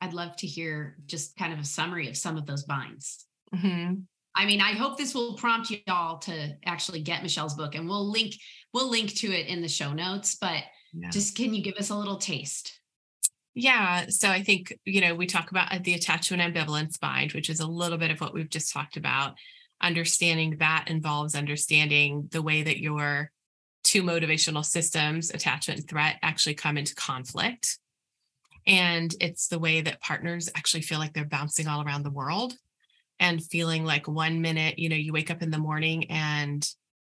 I'd 0.00 0.14
love 0.14 0.36
to 0.36 0.46
hear 0.46 0.96
just 1.06 1.36
kind 1.36 1.52
of 1.52 1.58
a 1.58 1.64
summary 1.64 2.08
of 2.08 2.16
some 2.16 2.36
of 2.36 2.46
those 2.46 2.64
binds. 2.64 3.26
Mm-hmm. 3.54 3.94
I 4.34 4.46
mean, 4.46 4.60
I 4.60 4.72
hope 4.72 4.96
this 4.96 5.14
will 5.14 5.34
prompt 5.34 5.70
you 5.70 5.78
all 5.88 6.18
to 6.18 6.56
actually 6.64 7.00
get 7.00 7.22
Michelle's 7.22 7.54
book, 7.54 7.74
and 7.74 7.88
we'll 7.88 8.08
link 8.08 8.34
we'll 8.72 8.88
link 8.88 9.14
to 9.16 9.32
it 9.32 9.48
in 9.48 9.62
the 9.62 9.68
show 9.68 9.92
notes. 9.92 10.36
But 10.36 10.62
yeah. 10.92 11.10
just 11.10 11.36
can 11.36 11.52
you 11.52 11.62
give 11.62 11.74
us 11.74 11.90
a 11.90 11.96
little 11.96 12.18
taste? 12.18 12.80
Yeah. 13.54 14.06
So 14.08 14.30
I 14.30 14.44
think 14.44 14.72
you 14.84 15.00
know 15.00 15.14
we 15.16 15.26
talk 15.26 15.50
about 15.50 15.72
uh, 15.72 15.80
the 15.82 15.94
attachment 15.94 16.42
ambivalence 16.42 17.00
bind, 17.00 17.32
which 17.32 17.50
is 17.50 17.58
a 17.58 17.66
little 17.66 17.98
bit 17.98 18.12
of 18.12 18.20
what 18.20 18.32
we've 18.32 18.48
just 18.48 18.72
talked 18.72 18.96
about. 18.96 19.34
Understanding 19.80 20.56
that 20.58 20.84
involves 20.86 21.34
understanding 21.34 22.28
the 22.30 22.42
way 22.42 22.62
that 22.62 22.80
your 22.80 23.32
two 23.88 24.02
motivational 24.02 24.64
systems, 24.64 25.30
attachment 25.30 25.80
and 25.80 25.88
threat, 25.88 26.18
actually 26.20 26.54
come 26.54 26.76
into 26.76 26.94
conflict. 26.94 27.78
And 28.66 29.14
it's 29.18 29.48
the 29.48 29.58
way 29.58 29.80
that 29.80 30.02
partners 30.02 30.50
actually 30.54 30.82
feel 30.82 30.98
like 30.98 31.14
they're 31.14 31.24
bouncing 31.24 31.66
all 31.66 31.82
around 31.82 32.02
the 32.02 32.10
world 32.10 32.52
and 33.18 33.42
feeling 33.42 33.86
like 33.86 34.06
one 34.06 34.42
minute, 34.42 34.78
you 34.78 34.90
know, 34.90 34.96
you 34.96 35.14
wake 35.14 35.30
up 35.30 35.40
in 35.40 35.50
the 35.50 35.58
morning 35.58 36.10
and 36.10 36.68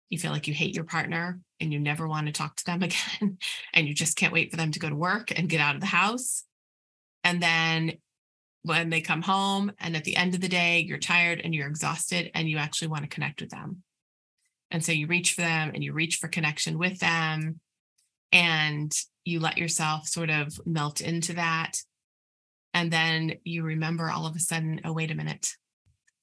you 0.10 0.20
feel 0.20 0.32
like 0.32 0.48
you 0.48 0.54
hate 0.54 0.76
your 0.76 0.84
partner. 0.84 1.40
and 1.60 1.74
you 1.74 1.80
never 1.80 2.08
want 2.08 2.28
to 2.28 2.32
talk 2.32 2.56
to 2.56 2.66
them 2.66 2.84
again 2.90 3.38
and 3.74 3.88
you 3.88 3.94
just 3.94 4.16
can't 4.16 4.32
wait 4.32 4.52
for 4.52 4.58
them 4.58 4.72
to 4.72 4.80
go 4.80 4.90
to 4.90 4.96
work 4.96 5.38
and 5.38 5.50
get 5.50 5.60
out 5.60 5.76
of 5.76 5.82
the 5.82 5.88
house 5.88 6.46
and 7.24 7.42
then 7.42 7.94
when 8.62 8.90
they 8.90 9.02
come 9.02 9.22
home 9.22 9.72
and 9.80 9.96
at 9.98 10.06
the 10.06 10.16
end 10.16 10.36
of 10.36 10.42
the 10.42 10.48
day 10.48 10.80
you're 10.80 10.98
tired 11.00 11.42
and 11.44 11.54
you're 11.54 11.68
exhausted 11.68 12.32
and 12.34 12.48
you 12.50 12.58
actually 12.58 12.88
want 12.88 13.04
to 13.04 13.10
connect 13.10 13.42
with 13.42 13.50
them 13.50 13.84
and 14.72 14.84
so 14.84 14.92
you 14.92 15.08
reach 15.08 15.34
for 15.34 15.42
them 15.42 15.72
and 15.74 15.84
you 15.84 15.94
reach 15.94 16.18
for 16.18 16.28
connection 16.28 16.78
with 16.78 17.00
them 17.00 17.60
and 18.32 18.94
you 19.26 19.40
let 19.40 19.58
yourself 19.58 20.08
sort 20.08 20.30
of 20.30 20.60
melt 20.66 21.02
into 21.02 21.34
that. 21.34 21.82
And 22.74 22.92
then 22.92 23.36
you 23.44 23.64
remember 23.64 24.10
all 24.10 24.28
of 24.28 24.36
a 24.36 24.40
sudden 24.40 24.82
oh 24.86 24.94
wait 24.94 25.12
a 25.12 25.16
minute. 25.16 25.50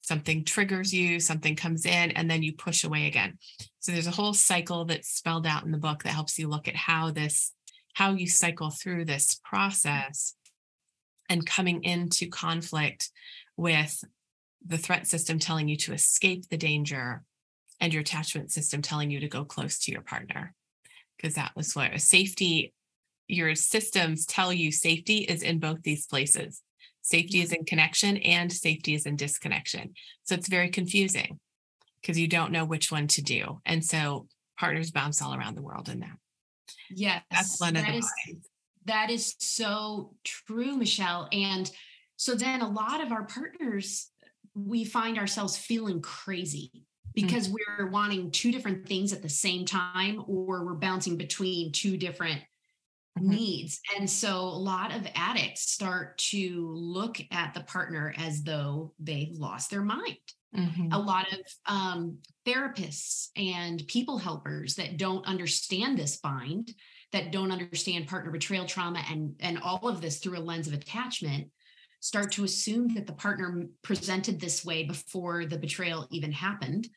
Something 0.01 0.45
triggers 0.45 0.93
you 0.93 1.19
something 1.19 1.55
comes 1.55 1.85
in 1.85 2.11
and 2.11 2.31
then 2.31 2.43
you 2.43 2.53
push 2.53 2.83
away 2.83 3.07
again. 3.07 3.37
So 3.79 3.91
there's 3.91 4.07
a 4.07 4.11
whole 4.11 4.33
cycle 4.33 4.85
that's 4.85 5.09
spelled 5.09 5.45
out 5.45 5.65
in 5.65 5.71
the 5.71 5.77
book 5.77 6.03
that 6.03 6.13
helps 6.13 6.39
you 6.39 6.47
look 6.47 6.67
at 6.67 6.75
how 6.75 7.11
this 7.11 7.53
how 7.93 8.11
you 8.11 8.27
cycle 8.27 8.69
through 8.69 9.05
this 9.05 9.39
process 9.43 10.35
and 11.29 11.45
coming 11.45 11.83
into 11.83 12.29
conflict 12.29 13.09
with 13.57 14.03
the 14.65 14.77
threat 14.77 15.07
system 15.07 15.39
telling 15.39 15.67
you 15.67 15.75
to 15.75 15.93
escape 15.93 16.47
the 16.47 16.57
danger 16.57 17.23
and 17.79 17.93
your 17.93 18.01
attachment 18.01 18.51
system 18.51 18.81
telling 18.81 19.11
you 19.11 19.19
to 19.19 19.27
go 19.27 19.45
close 19.45 19.79
to 19.79 19.91
your 19.91 20.01
partner. 20.01 20.53
Because 21.15 21.35
that 21.35 21.55
was 21.55 21.75
what 21.75 21.99
safety 21.99 22.73
your 23.27 23.55
systems 23.55 24.25
tell 24.25 24.53
you 24.53 24.71
safety 24.71 25.19
is 25.19 25.43
in 25.43 25.59
both 25.59 25.81
these 25.83 26.07
places. 26.07 26.61
Safety 27.01 27.41
is 27.41 27.51
in 27.51 27.65
connection 27.65 28.17
and 28.17 28.51
safety 28.51 28.93
is 28.93 29.05
in 29.05 29.15
disconnection. 29.15 29.93
So 30.23 30.35
it's 30.35 30.47
very 30.47 30.69
confusing 30.69 31.39
because 32.01 32.19
you 32.19 32.27
don't 32.27 32.51
know 32.51 32.65
which 32.65 32.91
one 32.91 33.07
to 33.07 33.21
do. 33.21 33.61
And 33.65 33.83
so 33.83 34.27
partners 34.57 34.91
bounce 34.91 35.21
all 35.21 35.35
around 35.35 35.55
the 35.55 35.61
world 35.61 35.89
in 35.89 35.99
that. 36.01 36.17
Yes 36.89 37.23
that's 37.31 37.59
one 37.59 37.75
of 37.75 37.85
the 37.85 37.95
is, 37.95 38.11
that 38.85 39.09
is 39.09 39.35
so 39.39 40.13
true, 40.23 40.77
Michelle. 40.77 41.27
And 41.31 41.69
so 42.15 42.35
then 42.35 42.61
a 42.61 42.69
lot 42.69 43.01
of 43.01 43.11
our 43.11 43.23
partners, 43.23 44.09
we 44.55 44.83
find 44.83 45.17
ourselves 45.17 45.57
feeling 45.57 46.01
crazy 46.01 46.86
because 47.17 47.47
mm-hmm. 47.47 47.55
we're 47.79 47.89
wanting 47.89 48.29
two 48.29 48.51
different 48.51 48.87
things 48.87 49.11
at 49.11 49.23
the 49.23 49.29
same 49.29 49.65
time, 49.65 50.23
or 50.27 50.63
we're 50.63 50.75
bouncing 50.75 51.17
between 51.17 51.71
two 51.71 51.97
different 51.97 52.39
mm-hmm. 53.17 53.29
needs. 53.29 53.79
And 53.97 54.07
so 54.07 54.37
a 54.37 54.61
lot 54.73 54.95
of 54.95 55.07
addicts 55.15 55.71
start 55.71 56.19
to 56.29 56.71
look 56.75 57.17
at 57.31 57.55
the 57.55 57.61
partner 57.61 58.13
as 58.17 58.43
though 58.43 58.93
they've 58.99 59.31
lost 59.31 59.71
their 59.71 59.81
mind. 59.81 60.17
Mm-hmm. 60.55 60.91
A 60.91 60.99
lot 60.99 61.25
of 61.33 61.39
um, 61.65 62.19
therapists 62.45 63.29
and 63.35 63.81
people 63.87 64.19
helpers 64.19 64.75
that 64.75 64.97
don't 64.97 65.25
understand 65.25 65.97
this 65.97 66.17
bind 66.17 66.71
that 67.13 67.31
don't 67.31 67.51
understand 67.51 68.07
partner 68.07 68.31
betrayal 68.31 68.65
trauma 68.65 69.01
and 69.09 69.33
and 69.39 69.57
all 69.59 69.87
of 69.87 70.01
this 70.01 70.19
through 70.19 70.37
a 70.37 70.39
lens 70.39 70.67
of 70.67 70.73
attachment 70.73 71.49
start 71.99 72.31
to 72.31 72.43
assume 72.43 72.93
that 72.95 73.07
the 73.07 73.13
partner 73.13 73.65
presented 73.81 74.39
this 74.39 74.63
way 74.63 74.83
before 74.83 75.45
the 75.45 75.57
betrayal 75.57 76.07
even 76.11 76.31
happened 76.31 76.87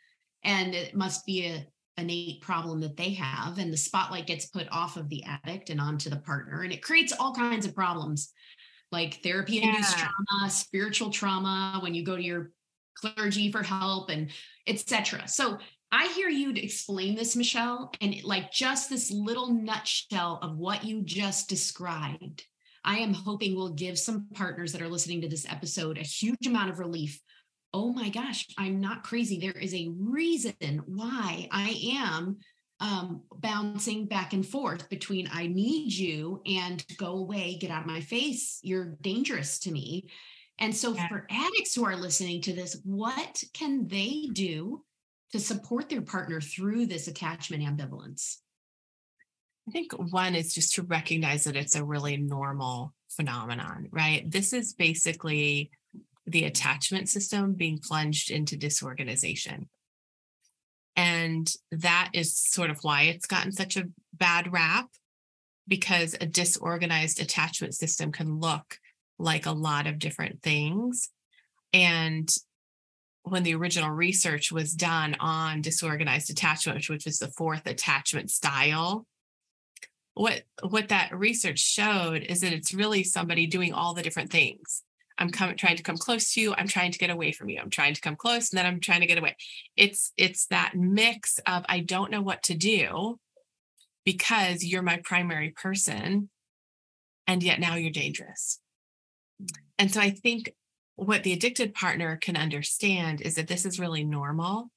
and 0.43 0.75
it 0.75 0.95
must 0.95 1.25
be 1.27 1.47
a 1.47 1.67
innate 1.97 2.41
problem 2.41 2.81
that 2.81 2.97
they 2.97 3.11
have 3.11 3.59
and 3.59 3.71
the 3.71 3.77
spotlight 3.77 4.27
gets 4.27 4.47
put 4.47 4.67
off 4.71 4.97
of 4.97 5.09
the 5.11 5.23
addict 5.25 5.69
and 5.69 5.81
onto 5.81 6.09
the 6.09 6.17
partner 6.17 6.63
and 6.63 6.73
it 6.73 6.83
creates 6.83 7.13
all 7.19 7.35
kinds 7.35 7.67
of 7.67 7.75
problems 7.75 8.33
like 8.91 9.21
therapy 9.23 9.63
induced 9.63 9.99
trauma 9.99 10.49
spiritual 10.49 11.11
trauma 11.11 11.79
when 11.83 11.93
you 11.93 12.03
go 12.03 12.17
to 12.17 12.23
your 12.23 12.53
clergy 12.97 13.53
for 13.53 13.63
help 13.63 14.09
and 14.09 14.31
etc 14.67 15.29
so 15.29 15.59
I 15.93 16.07
hear 16.09 16.29
you 16.29 16.53
explain 16.53 17.17
this, 17.17 17.35
Michelle, 17.35 17.91
and 18.01 18.23
like 18.23 18.53
just 18.53 18.89
this 18.89 19.11
little 19.11 19.53
nutshell 19.53 20.39
of 20.41 20.57
what 20.57 20.85
you 20.85 21.03
just 21.03 21.49
described. 21.49 22.45
I 22.85 22.99
am 22.99 23.13
hoping 23.13 23.57
will 23.57 23.75
give 23.75 23.99
some 23.99 24.29
partners 24.33 24.73
that 24.73 24.83
are 24.83 24.89
listening 24.89 25.21
to 25.23 25.29
this 25.29 25.47
episode 25.51 25.99
a 25.99 26.03
huge 26.03 26.47
amount 26.47 26.71
of 26.71 26.79
relief. 26.79 27.21
Oh 27.73 27.93
my 27.93 28.09
gosh, 28.09 28.47
I'm 28.59 28.81
not 28.81 29.05
crazy. 29.05 29.39
There 29.39 29.53
is 29.53 29.75
a 29.75 29.93
reason 29.97 30.83
why 30.87 31.49
I 31.53 31.79
am 31.95 32.39
um, 32.81 33.23
bouncing 33.37 34.07
back 34.07 34.33
and 34.33 34.47
forth 34.47 34.89
between 34.89 35.29
I 35.33 35.47
need 35.47 35.93
you 35.93 36.41
and 36.47 36.85
go 36.97 37.19
away, 37.19 37.59
get 37.61 37.71
out 37.71 37.83
of 37.83 37.87
my 37.87 38.01
face. 38.01 38.59
You're 38.63 38.97
dangerous 39.01 39.59
to 39.61 39.71
me. 39.71 40.09
And 40.59 40.75
so, 40.75 40.95
yeah. 40.95 41.09
for 41.09 41.27
addicts 41.31 41.75
who 41.75 41.85
are 41.85 41.97
listening 41.97 42.43
to 42.43 42.53
this, 42.53 42.81
what 42.85 43.43
can 43.55 43.87
they 43.87 44.29
do 44.33 44.85
to 45.33 45.39
support 45.39 45.89
their 45.89 46.03
partner 46.03 46.41
through 46.41 46.87
this 46.87 47.09
attachment 47.09 47.63
ambivalence? 47.63 48.37
I 49.69 49.71
think 49.71 49.93
one 49.93 50.35
is 50.35 50.53
just 50.53 50.75
to 50.75 50.83
recognize 50.83 51.45
that 51.45 51.57
it's 51.57 51.77
a 51.77 51.85
really 51.85 52.17
normal 52.17 52.93
phenomenon, 53.11 53.89
right? 53.91 54.29
This 54.31 54.53
is 54.53 54.75
basically 54.75 55.71
the 56.31 56.45
attachment 56.45 57.09
system 57.09 57.55
being 57.55 57.79
plunged 57.79 58.31
into 58.31 58.57
disorganization. 58.57 59.69
And 60.97 61.51
that 61.73 62.11
is 62.13 62.37
sort 62.37 62.71
of 62.71 62.79
why 62.83 63.03
it's 63.03 63.27
gotten 63.27 63.53
such 63.53 63.77
a 63.77 63.89
bad 64.13 64.53
rap 64.53 64.89
because 65.69 66.17
a 66.21 66.27
disorganized 66.27 67.21
attachment 67.21 67.75
system 67.75 68.13
can 68.13 68.41
look 68.41 68.79
like 69.19 69.47
a 69.47 69.53
lot 69.53 69.87
of 69.87 69.99
different 69.99 70.43
things. 70.43 71.11
And 71.73 72.29
when 73.23 73.45
the 73.45 73.55
original 73.55 73.91
research 73.91 74.51
was 74.51 74.73
done 74.73 75.15
on 75.21 75.63
disorganized 75.63 76.31
attachment, 76.31 76.89
which 76.89 77.05
was 77.05 77.19
the 77.19 77.31
fourth 77.31 77.67
attachment 77.67 78.31
style, 78.31 79.07
what 80.15 80.43
what 80.69 80.89
that 80.89 81.17
research 81.17 81.61
showed 81.61 82.23
is 82.23 82.41
that 82.41 82.53
it's 82.53 82.75
really 82.75 83.05
somebody 83.05 83.47
doing 83.47 83.73
all 83.73 83.95
the 83.95 84.03
different 84.03 84.31
things. 84.31 84.83
I'm 85.21 85.31
trying 85.31 85.77
to 85.77 85.83
come 85.83 85.99
close 85.99 86.33
to 86.33 86.41
you, 86.41 86.55
I'm 86.57 86.67
trying 86.67 86.93
to 86.93 86.99
get 86.99 87.11
away 87.11 87.33
from 87.33 87.51
you. 87.51 87.61
I'm 87.61 87.71
trying 87.71 87.95
to 87.95 88.01
come 88.01 88.17
close 88.17 88.51
and 88.51 88.59
then 88.59 88.67
I'm 88.67 88.81
trying 88.81 89.01
to 89.01 89.07
get 89.07 89.19
away. 89.19 89.37
It's 89.77 90.13
it's 90.17 90.47
that 90.47 90.73
mix 90.75 91.39
of 91.47 91.65
I 91.69 91.81
don't 91.81 92.11
know 92.11 92.23
what 92.23 92.43
to 92.45 92.55
do 92.55 93.21
because 94.05 94.65
you're 94.65 94.83
my 94.83 95.01
primary 95.05 95.51
person 95.51 96.31
and 97.27 97.43
yet 97.43 97.61
now 97.61 97.77
you're 97.77 97.91
dangerous. 97.91 98.61
And 99.79 99.93
so 99.93 100.01
I 100.01 100.11
think 100.11 100.53
what 100.97 101.23
the 101.23 101.33
addicted 101.33 101.75
partner 101.75 102.17
can 102.17 102.37
understand 102.37 103.21
is 103.21 103.35
that 103.35 103.47
this 103.47 103.65
is 103.65 103.79
really 103.79 104.05
normal 104.05 104.71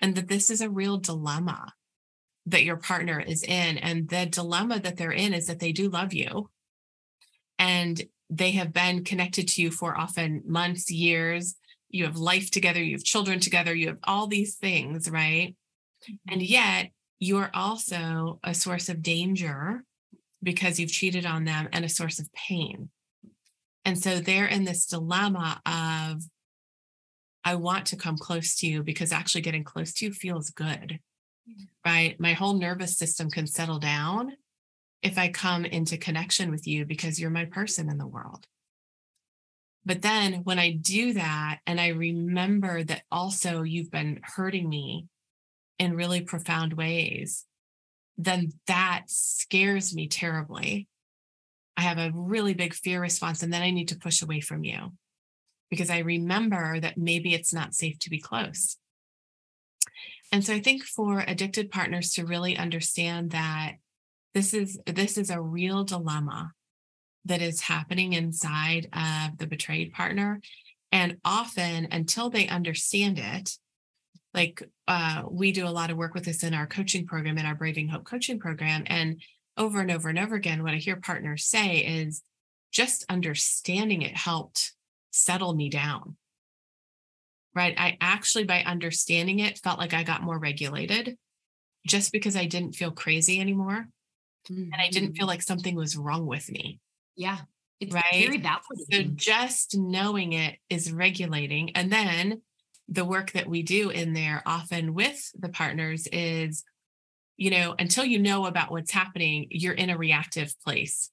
and 0.00 0.14
that 0.14 0.28
this 0.28 0.50
is 0.50 0.60
a 0.60 0.70
real 0.70 0.98
dilemma 0.98 1.72
that 2.46 2.64
your 2.64 2.76
partner 2.76 3.20
is 3.20 3.42
in. 3.42 3.78
And 3.78 4.08
the 4.08 4.26
dilemma 4.26 4.80
that 4.80 4.96
they're 4.96 5.12
in 5.12 5.34
is 5.34 5.46
that 5.46 5.58
they 5.58 5.72
do 5.72 5.88
love 5.88 6.12
you 6.12 6.50
and 7.58 8.02
they 8.30 8.52
have 8.52 8.72
been 8.72 9.04
connected 9.04 9.48
to 9.48 9.62
you 9.62 9.70
for 9.70 9.96
often 9.96 10.42
months, 10.46 10.90
years. 10.90 11.56
You 11.88 12.04
have 12.04 12.16
life 12.16 12.50
together, 12.50 12.82
you 12.82 12.92
have 12.92 13.04
children 13.04 13.40
together, 13.40 13.74
you 13.74 13.88
have 13.88 14.00
all 14.04 14.26
these 14.26 14.56
things, 14.56 15.08
right? 15.08 15.54
And 16.28 16.40
mm-hmm. 16.40 16.52
yet 16.52 16.90
you're 17.18 17.50
also 17.54 18.40
a 18.42 18.54
source 18.54 18.88
of 18.88 19.02
danger 19.02 19.84
because 20.42 20.78
you've 20.78 20.90
cheated 20.90 21.24
on 21.24 21.44
them 21.44 21.68
and 21.72 21.84
a 21.84 21.88
source 21.88 22.18
of 22.18 22.32
pain. 22.32 22.90
And 23.84 23.98
so 23.98 24.18
they're 24.18 24.46
in 24.46 24.64
this 24.64 24.86
dilemma 24.86 25.60
of, 25.64 26.22
I 27.44 27.54
want 27.54 27.86
to 27.86 27.96
come 27.96 28.18
close 28.18 28.56
to 28.56 28.66
you 28.66 28.82
because 28.82 29.12
actually 29.12 29.42
getting 29.42 29.62
close 29.62 29.92
to 29.94 30.06
you 30.06 30.12
feels 30.12 30.50
good, 30.50 30.98
right? 31.84 32.18
My 32.18 32.32
whole 32.32 32.54
nervous 32.54 32.98
system 32.98 33.30
can 33.30 33.46
settle 33.46 33.78
down 33.78 34.32
if 35.06 35.18
I 35.18 35.28
come 35.28 35.64
into 35.64 35.96
connection 35.96 36.50
with 36.50 36.66
you 36.66 36.84
because 36.84 37.20
you're 37.20 37.30
my 37.30 37.44
person 37.44 37.88
in 37.88 37.98
the 37.98 38.06
world. 38.06 38.46
But 39.84 40.02
then 40.02 40.42
when 40.44 40.58
I 40.58 40.72
do 40.72 41.12
that 41.14 41.60
and 41.66 41.80
I 41.80 41.88
remember 41.88 42.82
that 42.84 43.02
also 43.10 43.62
you've 43.62 43.90
been 43.90 44.20
hurting 44.22 44.68
me 44.68 45.06
in 45.78 45.94
really 45.94 46.22
profound 46.22 46.72
ways, 46.72 47.44
then 48.18 48.52
that 48.66 49.04
scares 49.06 49.94
me 49.94 50.08
terribly 50.08 50.88
I 51.76 51.82
have 51.82 51.98
a 51.98 52.10
really 52.14 52.54
big 52.54 52.74
fear 52.74 53.00
response, 53.00 53.42
and 53.42 53.52
then 53.52 53.62
I 53.62 53.70
need 53.70 53.88
to 53.88 53.98
push 53.98 54.22
away 54.22 54.40
from 54.40 54.64
you 54.64 54.92
because 55.68 55.90
I 55.90 55.98
remember 55.98 56.80
that 56.80 56.96
maybe 56.96 57.34
it's 57.34 57.52
not 57.52 57.74
safe 57.74 57.98
to 58.00 58.10
be 58.10 58.18
close. 58.18 58.78
And 60.32 60.44
so 60.44 60.54
I 60.54 60.60
think 60.60 60.84
for 60.84 61.20
addicted 61.20 61.70
partners 61.70 62.12
to 62.14 62.24
really 62.24 62.56
understand 62.56 63.30
that 63.30 63.74
this 64.36 64.52
is 64.52 64.78
this 64.86 65.16
is 65.16 65.30
a 65.30 65.40
real 65.40 65.82
dilemma 65.82 66.52
that 67.24 67.40
is 67.40 67.62
happening 67.62 68.12
inside 68.12 68.88
of 68.92 69.38
the 69.38 69.46
betrayed 69.46 69.92
partner 69.92 70.40
and 70.92 71.16
often 71.24 71.88
until 71.90 72.28
they 72.28 72.46
understand 72.46 73.18
it 73.18 73.52
like 74.34 74.62
uh, 74.86 75.22
we 75.30 75.50
do 75.50 75.66
a 75.66 75.70
lot 75.70 75.90
of 75.90 75.96
work 75.96 76.12
with 76.12 76.26
this 76.26 76.44
in 76.44 76.52
our 76.52 76.66
coaching 76.66 77.06
program 77.06 77.38
in 77.38 77.46
our 77.46 77.54
braving 77.54 77.88
hope 77.88 78.04
coaching 78.04 78.38
program 78.38 78.84
and 78.86 79.22
over 79.56 79.80
and 79.80 79.90
over 79.90 80.08
and 80.08 80.18
over 80.18 80.34
again, 80.34 80.62
what 80.62 80.74
I 80.74 80.76
hear 80.76 80.96
partners 80.96 81.44
say 81.46 81.78
is 81.78 82.22
just 82.72 83.04
understanding 83.08 84.02
it 84.02 84.16
helped 84.16 84.74
settle 85.12 85.54
me 85.54 85.70
down. 85.70 86.16
Right. 87.54 87.74
I 87.78 87.96
actually, 88.02 88.44
by 88.44 88.60
understanding 88.60 89.38
it, 89.38 89.58
felt 89.58 89.78
like 89.78 89.94
I 89.94 90.02
got 90.02 90.22
more 90.22 90.38
regulated 90.38 91.16
just 91.86 92.12
because 92.12 92.36
I 92.36 92.44
didn't 92.44 92.74
feel 92.74 92.90
crazy 92.90 93.40
anymore 93.40 93.88
mm-hmm. 94.50 94.72
and 94.72 94.80
I 94.80 94.88
didn't 94.88 95.14
feel 95.14 95.26
like 95.26 95.42
something 95.42 95.74
was 95.74 95.96
wrong 95.96 96.26
with 96.26 96.50
me. 96.50 96.80
Yeah. 97.16 97.38
It's 97.80 97.94
right. 97.94 98.04
very 98.12 98.38
validating. 98.38 98.92
So 98.92 99.02
just 99.14 99.76
knowing 99.76 100.32
it 100.32 100.56
is 100.70 100.92
regulating. 100.92 101.76
And 101.76 101.92
then 101.92 102.42
the 102.88 103.04
work 103.04 103.32
that 103.32 103.48
we 103.48 103.62
do 103.62 103.90
in 103.90 104.12
there 104.12 104.42
often 104.46 104.94
with 104.94 105.30
the 105.38 105.48
partners 105.48 106.06
is, 106.10 106.64
you 107.36 107.50
know, 107.50 107.74
until 107.78 108.04
you 108.04 108.18
know 108.18 108.46
about 108.46 108.70
what's 108.70 108.92
happening, 108.92 109.48
you're 109.50 109.74
in 109.74 109.90
a 109.90 109.98
reactive 109.98 110.54
place 110.64 111.10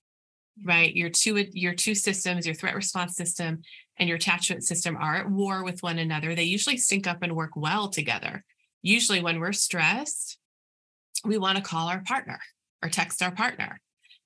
right 0.63 0.95
your 0.95 1.09
two 1.09 1.47
your 1.53 1.73
two 1.73 1.95
systems 1.95 2.45
your 2.45 2.53
threat 2.55 2.75
response 2.75 3.15
system 3.15 3.61
and 3.97 4.07
your 4.07 4.17
attachment 4.17 4.63
system 4.63 4.95
are 4.97 5.15
at 5.15 5.29
war 5.29 5.63
with 5.63 5.81
one 5.81 5.97
another 5.97 6.35
they 6.35 6.43
usually 6.43 6.77
sync 6.77 7.07
up 7.07 7.23
and 7.23 7.35
work 7.35 7.55
well 7.55 7.89
together 7.89 8.43
usually 8.81 9.21
when 9.21 9.39
we're 9.39 9.53
stressed 9.53 10.37
we 11.25 11.37
want 11.37 11.57
to 11.57 11.63
call 11.63 11.87
our 11.87 12.03
partner 12.05 12.39
or 12.83 12.89
text 12.89 13.23
our 13.23 13.31
partner 13.31 13.79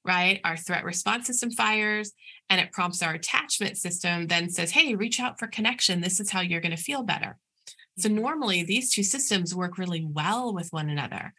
right? 0.07 0.39
Our 0.45 0.55
threat 0.55 0.85
response 0.85 1.27
system 1.27 1.51
fires 1.51 2.13
and 2.49 2.61
it 2.61 2.71
prompts 2.71 3.03
our 3.03 3.13
attachment 3.13 3.77
system 3.77 4.27
then 4.27 4.49
says 4.49 4.71
hey 4.71 4.95
reach 4.95 5.19
out 5.19 5.37
for 5.37 5.47
connection. 5.47 6.01
This 6.01 6.19
is 6.19 6.31
how 6.31 6.39
you're 6.39 6.61
going 6.61 6.75
to 6.75 6.81
feel 6.81 7.03
better. 7.03 7.37
So 7.97 8.07
mm-hmm. 8.07 8.17
normally 8.17 8.63
these 8.63 8.91
two 8.91 9.03
systems 9.03 9.53
work 9.53 9.77
really 9.77 10.07
well 10.09 10.53
with 10.53 10.71
one 10.71 10.89
another. 10.89 11.33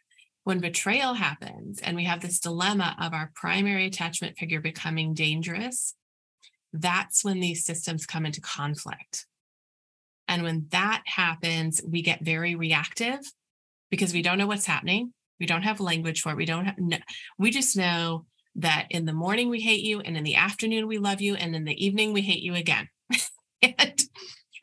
When 0.45 0.61
betrayal 0.61 1.15
happens 1.15 1.81
and 1.81 1.97
we 1.97 2.05
have 2.05 2.21
this 2.21 2.41
dilemma 2.41 2.95
of 3.01 3.13
our 3.13 3.33
primary 3.35 3.87
attachment 3.87 4.37
figure 4.39 4.61
becoming 4.61 5.15
dangerous, 5.15 5.95
that's 6.73 7.25
when 7.25 7.41
these 7.41 7.65
systems 7.65 8.07
come 8.07 8.27
into 8.27 8.41
conflict. 8.41 9.27
And 10.27 10.43
when 10.43 10.67
that 10.71 11.03
happens, 11.07 11.81
we 11.87 12.03
get 12.03 12.25
very 12.25 12.55
reactive 12.55 13.21
because 13.91 14.13
we 14.13 14.23
don't 14.23 14.39
know 14.39 14.47
what's 14.47 14.67
happening. 14.67 15.13
We 15.41 15.47
don't 15.47 15.63
have 15.63 15.81
language 15.81 16.21
for 16.21 16.33
it. 16.33 16.37
We 16.37 16.47
don't 16.47 16.67
have, 16.67 16.79
no, 16.79 16.99
we 17.39 17.51
just 17.51 17.77
know 17.77 18.27
that 18.57 18.87
in 18.91 19.05
the 19.05 19.13
morning 19.13 19.49
we 19.49 19.61
hate 19.61 19.83
you, 19.83 20.01
and 20.01 20.17
in 20.17 20.25
the 20.25 20.35
afternoon 20.35 20.89
we 20.89 20.99
love 20.99 21.21
you, 21.21 21.35
and 21.37 21.55
in 21.55 21.65
the 21.65 21.85
evening 21.85 22.13
we 22.13 22.23
hate 22.23 22.43
you 22.43 22.55
again. 22.55 22.89
and, 23.63 24.03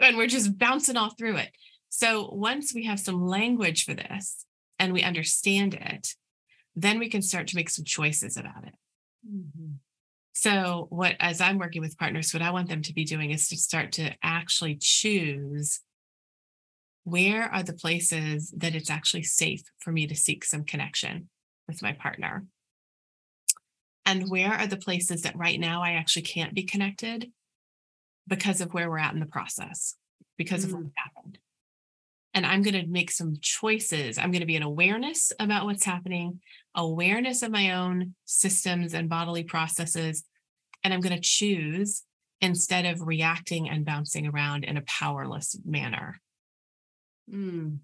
and 0.02 0.18
we're 0.18 0.28
just 0.28 0.58
bouncing 0.58 0.98
all 0.98 1.12
through 1.18 1.38
it. 1.38 1.50
So 1.90 2.30
once 2.34 2.74
we 2.74 2.86
have 2.86 3.00
some 3.00 3.26
language 3.26 3.86
for 3.86 3.94
this, 3.94 4.46
and 4.80 4.94
we 4.94 5.04
understand 5.04 5.74
it, 5.74 6.10
then 6.76 7.00
we 7.00 7.10
can 7.10 7.22
start 7.22 7.48
to 7.48 7.56
make 7.56 7.70
some 7.70 7.86
choices 7.86 8.38
about 8.38 8.66
it. 8.66 8.74
Mm-hmm. 9.28 9.76
So, 10.34 10.88
what, 10.90 11.16
as 11.20 11.40
I'm 11.40 11.58
working 11.58 11.82
with 11.82 11.98
partners, 11.98 12.34
what 12.34 12.44
I 12.44 12.52
want 12.52 12.68
them 12.68 12.82
to 12.82 12.94
be 12.94 13.06
doing 13.06 13.32
is 13.32 13.48
to 13.48 13.58
start 13.58 13.94
to 13.94 14.12
actually 14.22 14.78
choose 14.82 15.80
where 17.06 17.44
are 17.44 17.64
the 17.64 17.74
places 17.74 18.54
that 18.58 18.76
it's 18.76 18.90
actually 18.90 19.24
safe 19.24 19.64
for 19.80 19.92
me 19.92 20.06
to 20.08 20.16
seek 20.16 20.44
some 20.44 20.66
connection 20.66 21.30
with 21.68 21.82
my 21.82 21.94
partner? 21.94 22.46
And 24.06 24.30
where 24.30 24.54
are 24.54 24.68
the 24.68 24.78
places 24.78 25.22
that 25.22 25.38
right 25.38 25.60
now 25.60 25.82
I 25.82 25.92
actually 25.92 26.24
can't 26.24 26.54
be 26.54 26.64
connected 26.64 27.32
because 28.28 28.60
of 28.60 28.74
where 28.74 28.90
we're 28.90 29.00
at 29.00 29.14
in 29.14 29.20
the 29.20 29.26
process, 29.26 29.96
because 30.38 30.66
mm-hmm. 30.66 30.76
of 30.76 30.82
what 30.82 30.88
mm. 30.88 30.94
happened? 30.98 31.40
and 32.36 32.46
I'm 32.46 32.62
going 32.62 32.74
to 32.74 32.86
make 32.86 33.12
some 33.12 33.38
choices. 33.42 34.18
I'm 34.18 34.30
going 34.30 34.42
to 34.42 34.46
be 34.46 34.58
an 34.58 34.62
awareness 34.62 35.32
about 35.40 35.64
what's 35.64 35.86
happening, 35.86 36.42
awareness 36.76 37.42
of 37.42 37.52
my 37.52 37.72
own 37.72 38.14
systems 38.26 38.94
and 38.94 39.08
bodily 39.08 39.46
processes. 39.46 40.26
And 40.84 40.94
I'm 40.94 41.00
going 41.00 41.16
to 41.16 41.22
choose 41.22 42.04
instead 42.42 42.86
of 42.86 43.08
reacting 43.08 43.70
and 43.70 43.86
bouncing 43.86 44.28
around 44.28 44.66
in 44.66 44.76
a 44.76 44.82
powerless 44.82 45.56
manner. 45.66 46.20
Mm. 47.32 47.80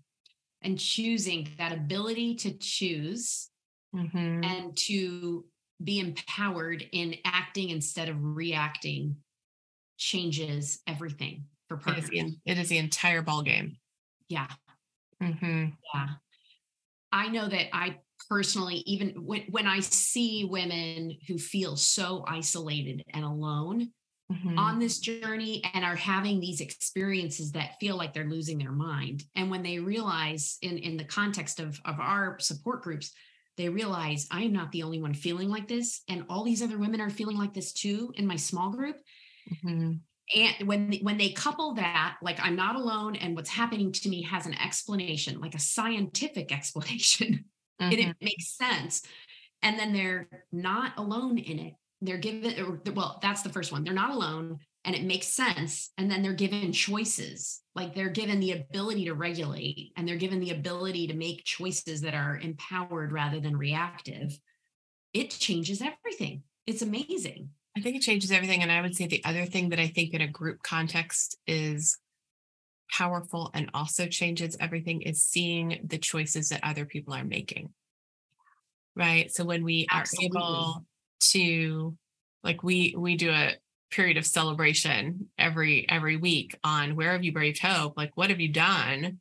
And 0.61 0.79
choosing 0.79 1.49
that 1.57 1.71
ability 1.71 2.35
to 2.35 2.51
choose 2.51 3.49
mm-hmm. 3.95 4.43
and 4.43 4.77
to 4.77 5.45
be 5.83 5.99
empowered 5.99 6.85
in 6.91 7.15
acting 7.25 7.69
instead 7.69 8.09
of 8.09 8.17
reacting 8.19 9.15
changes 9.97 10.79
everything 10.87 11.45
for 11.67 11.77
partners. 11.77 12.09
It 12.11 12.15
is 12.15 12.31
the, 12.31 12.51
it 12.51 12.57
is 12.59 12.69
the 12.69 12.77
entire 12.77 13.21
ball 13.21 13.41
game. 13.41 13.77
Yeah. 14.29 14.47
Mm-hmm. 15.21 15.69
Yeah. 15.93 16.07
I 17.11 17.27
know 17.29 17.47
that 17.47 17.75
I 17.75 17.97
personally, 18.29 18.83
even 18.85 19.09
when, 19.25 19.43
when 19.49 19.67
I 19.67 19.79
see 19.79 20.45
women 20.45 21.17
who 21.27 21.37
feel 21.37 21.75
so 21.75 22.23
isolated 22.27 23.03
and 23.13 23.25
alone 23.25 23.91
mm-hmm. 24.31 24.57
on 24.57 24.79
this 24.79 24.99
journey 24.99 25.61
and 25.73 25.83
are 25.83 25.95
having 25.95 26.39
these 26.39 26.61
experiences 26.61 27.51
that 27.51 27.79
feel 27.79 27.97
like 27.97 28.13
they're 28.13 28.29
losing 28.29 28.57
their 28.57 28.71
mind. 28.71 29.23
And 29.35 29.51
when 29.51 29.63
they 29.63 29.79
realize 29.79 30.57
in, 30.61 30.77
in 30.77 30.97
the 30.97 31.03
context 31.03 31.59
of, 31.59 31.79
of 31.85 31.99
our 31.99 32.39
support 32.39 32.81
groups, 32.81 33.11
they 33.57 33.69
realize 33.69 34.27
I 34.31 34.43
am 34.43 34.53
not 34.53 34.71
the 34.71 34.83
only 34.83 35.01
one 35.01 35.13
feeling 35.13 35.49
like 35.49 35.67
this. 35.67 36.01
And 36.07 36.25
all 36.29 36.43
these 36.43 36.61
other 36.63 36.77
women 36.77 37.01
are 37.01 37.09
feeling 37.09 37.37
like 37.37 37.53
this 37.53 37.73
too 37.73 38.13
in 38.15 38.25
my 38.25 38.37
small 38.37 38.71
group. 38.71 38.97
Mm-hmm 39.51 39.91
and 40.35 40.67
when 40.67 40.93
when 41.01 41.17
they 41.17 41.29
couple 41.29 41.73
that 41.73 42.17
like 42.21 42.39
i'm 42.41 42.55
not 42.55 42.75
alone 42.75 43.15
and 43.15 43.35
what's 43.35 43.49
happening 43.49 43.91
to 43.91 44.09
me 44.09 44.21
has 44.21 44.45
an 44.45 44.53
explanation 44.59 45.39
like 45.39 45.55
a 45.55 45.59
scientific 45.59 46.51
explanation 46.55 47.45
mm-hmm. 47.81 47.91
it, 47.91 47.99
it 47.99 48.15
makes 48.21 48.55
sense 48.55 49.03
and 49.61 49.77
then 49.77 49.93
they're 49.93 50.27
not 50.51 50.93
alone 50.97 51.37
in 51.37 51.59
it 51.59 51.73
they're 52.01 52.17
given 52.17 52.81
well 52.95 53.19
that's 53.21 53.41
the 53.41 53.49
first 53.49 53.71
one 53.71 53.83
they're 53.83 53.93
not 53.93 54.13
alone 54.13 54.57
and 54.83 54.95
it 54.95 55.03
makes 55.03 55.27
sense 55.27 55.91
and 55.97 56.09
then 56.09 56.21
they're 56.21 56.33
given 56.33 56.71
choices 56.71 57.61
like 57.75 57.93
they're 57.93 58.09
given 58.09 58.39
the 58.39 58.51
ability 58.51 59.05
to 59.05 59.13
regulate 59.13 59.91
and 59.95 60.07
they're 60.07 60.15
given 60.15 60.39
the 60.39 60.51
ability 60.51 61.07
to 61.07 61.13
make 61.13 61.43
choices 61.45 62.01
that 62.01 62.13
are 62.13 62.37
empowered 62.37 63.11
rather 63.11 63.39
than 63.39 63.55
reactive 63.55 64.37
it 65.13 65.29
changes 65.29 65.81
everything 65.81 66.43
it's 66.65 66.81
amazing 66.81 67.49
I 67.75 67.81
think 67.81 67.95
it 67.95 68.01
changes 68.01 68.31
everything. 68.31 68.61
And 68.63 68.71
I 68.71 68.81
would 68.81 68.95
say 68.95 69.07
the 69.07 69.23
other 69.23 69.45
thing 69.45 69.69
that 69.69 69.79
I 69.79 69.87
think 69.87 70.13
in 70.13 70.21
a 70.21 70.27
group 70.27 70.61
context 70.61 71.37
is 71.47 71.97
powerful 72.91 73.49
and 73.53 73.69
also 73.73 74.07
changes 74.07 74.57
everything 74.59 75.01
is 75.01 75.23
seeing 75.23 75.79
the 75.85 75.97
choices 75.97 76.49
that 76.49 76.63
other 76.63 76.85
people 76.85 77.13
are 77.13 77.23
making. 77.23 77.69
Right. 78.95 79.31
So 79.31 79.45
when 79.45 79.63
we 79.63 79.87
Absolutely. 79.89 80.37
are 80.37 80.43
able 80.43 80.85
to 81.31 81.95
like 82.43 82.63
we 82.63 82.95
we 82.97 83.15
do 83.15 83.31
a 83.31 83.55
period 83.91 84.17
of 84.17 84.25
celebration 84.25 85.27
every 85.37 85.87
every 85.89 86.17
week 86.17 86.57
on 86.63 86.95
where 86.95 87.11
have 87.11 87.23
you 87.23 87.33
braved 87.33 87.59
hope? 87.59 87.97
Like 87.97 88.15
what 88.15 88.29
have 88.29 88.39
you 88.39 88.49
done? 88.49 89.19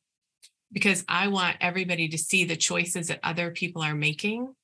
Because 0.73 1.05
I 1.09 1.29
want 1.29 1.57
everybody 1.61 2.09
to 2.09 2.19
see 2.19 2.45
the 2.45 2.57
choices 2.57 3.09
that 3.09 3.21
other 3.23 3.51
people 3.51 3.83
are 3.83 3.95
making 3.95 4.55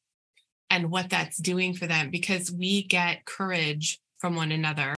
and 0.71 0.91
what 0.91 1.11
that's 1.11 1.39
doing 1.39 1.75
for 1.75 1.87
them 1.87 2.11
because 2.11 2.53
we 2.53 2.85
get 2.85 3.25
courage 3.25 4.01
from 4.19 4.37
one 4.37 4.53
another 4.53 4.91